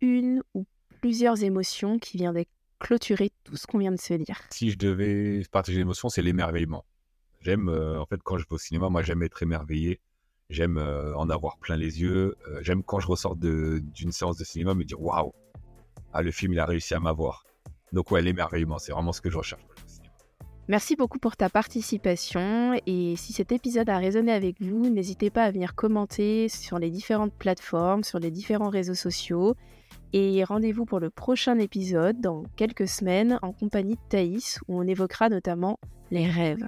une 0.00 0.42
ou 0.54 0.66
plusieurs 1.00 1.44
émotions 1.44 2.00
qui 2.00 2.16
viendraient 2.16 2.48
clôturer 2.80 3.30
tout 3.44 3.56
ce 3.56 3.68
qu'on 3.68 3.78
vient 3.78 3.92
de 3.92 4.00
se 4.00 4.14
dire? 4.14 4.40
Si 4.50 4.72
je 4.72 4.76
devais 4.76 5.40
partager 5.52 5.78
l'émotion, 5.78 6.08
c'est 6.08 6.20
l'émerveillement. 6.20 6.84
J'aime, 7.40 7.68
euh, 7.68 8.00
en 8.00 8.06
fait, 8.06 8.20
quand 8.24 8.38
je 8.38 8.42
vais 8.42 8.54
au 8.54 8.58
cinéma, 8.58 8.88
moi, 8.88 9.02
j'aime 9.02 9.22
être 9.22 9.40
émerveillé. 9.40 10.00
J'aime 10.50 10.78
euh, 10.78 11.16
en 11.16 11.30
avoir 11.30 11.58
plein 11.58 11.76
les 11.76 12.00
yeux. 12.00 12.34
Euh, 12.48 12.58
j'aime 12.62 12.82
quand 12.82 12.98
je 12.98 13.06
ressors 13.06 13.36
d'une 13.36 14.10
séance 14.10 14.36
de 14.36 14.42
cinéma 14.42 14.74
me 14.74 14.82
dire 14.82 15.00
waouh, 15.00 15.32
ah, 16.12 16.22
le 16.22 16.32
film, 16.32 16.52
il 16.54 16.58
a 16.58 16.66
réussi 16.66 16.92
à 16.92 16.98
m'avoir. 16.98 17.44
Donc, 17.92 18.10
ouais, 18.10 18.20
l'émerveillement, 18.20 18.80
c'est 18.80 18.90
vraiment 18.90 19.12
ce 19.12 19.20
que 19.20 19.30
je 19.30 19.38
recherche 19.38 19.62
Merci 20.72 20.96
beaucoup 20.96 21.18
pour 21.18 21.36
ta 21.36 21.50
participation 21.50 22.72
et 22.86 23.14
si 23.18 23.34
cet 23.34 23.52
épisode 23.52 23.90
a 23.90 23.98
résonné 23.98 24.32
avec 24.32 24.56
vous, 24.62 24.88
n'hésitez 24.88 25.28
pas 25.28 25.44
à 25.44 25.50
venir 25.50 25.74
commenter 25.74 26.48
sur 26.48 26.78
les 26.78 26.88
différentes 26.88 27.34
plateformes, 27.34 28.02
sur 28.02 28.18
les 28.18 28.30
différents 28.30 28.70
réseaux 28.70 28.94
sociaux 28.94 29.54
et 30.14 30.42
rendez-vous 30.44 30.86
pour 30.86 30.98
le 30.98 31.10
prochain 31.10 31.58
épisode 31.58 32.22
dans 32.22 32.44
quelques 32.56 32.88
semaines 32.88 33.38
en 33.42 33.52
compagnie 33.52 33.96
de 33.96 34.08
Thaïs 34.08 34.60
où 34.66 34.78
on 34.80 34.86
évoquera 34.86 35.28
notamment 35.28 35.78
les 36.10 36.26
rêves. 36.26 36.64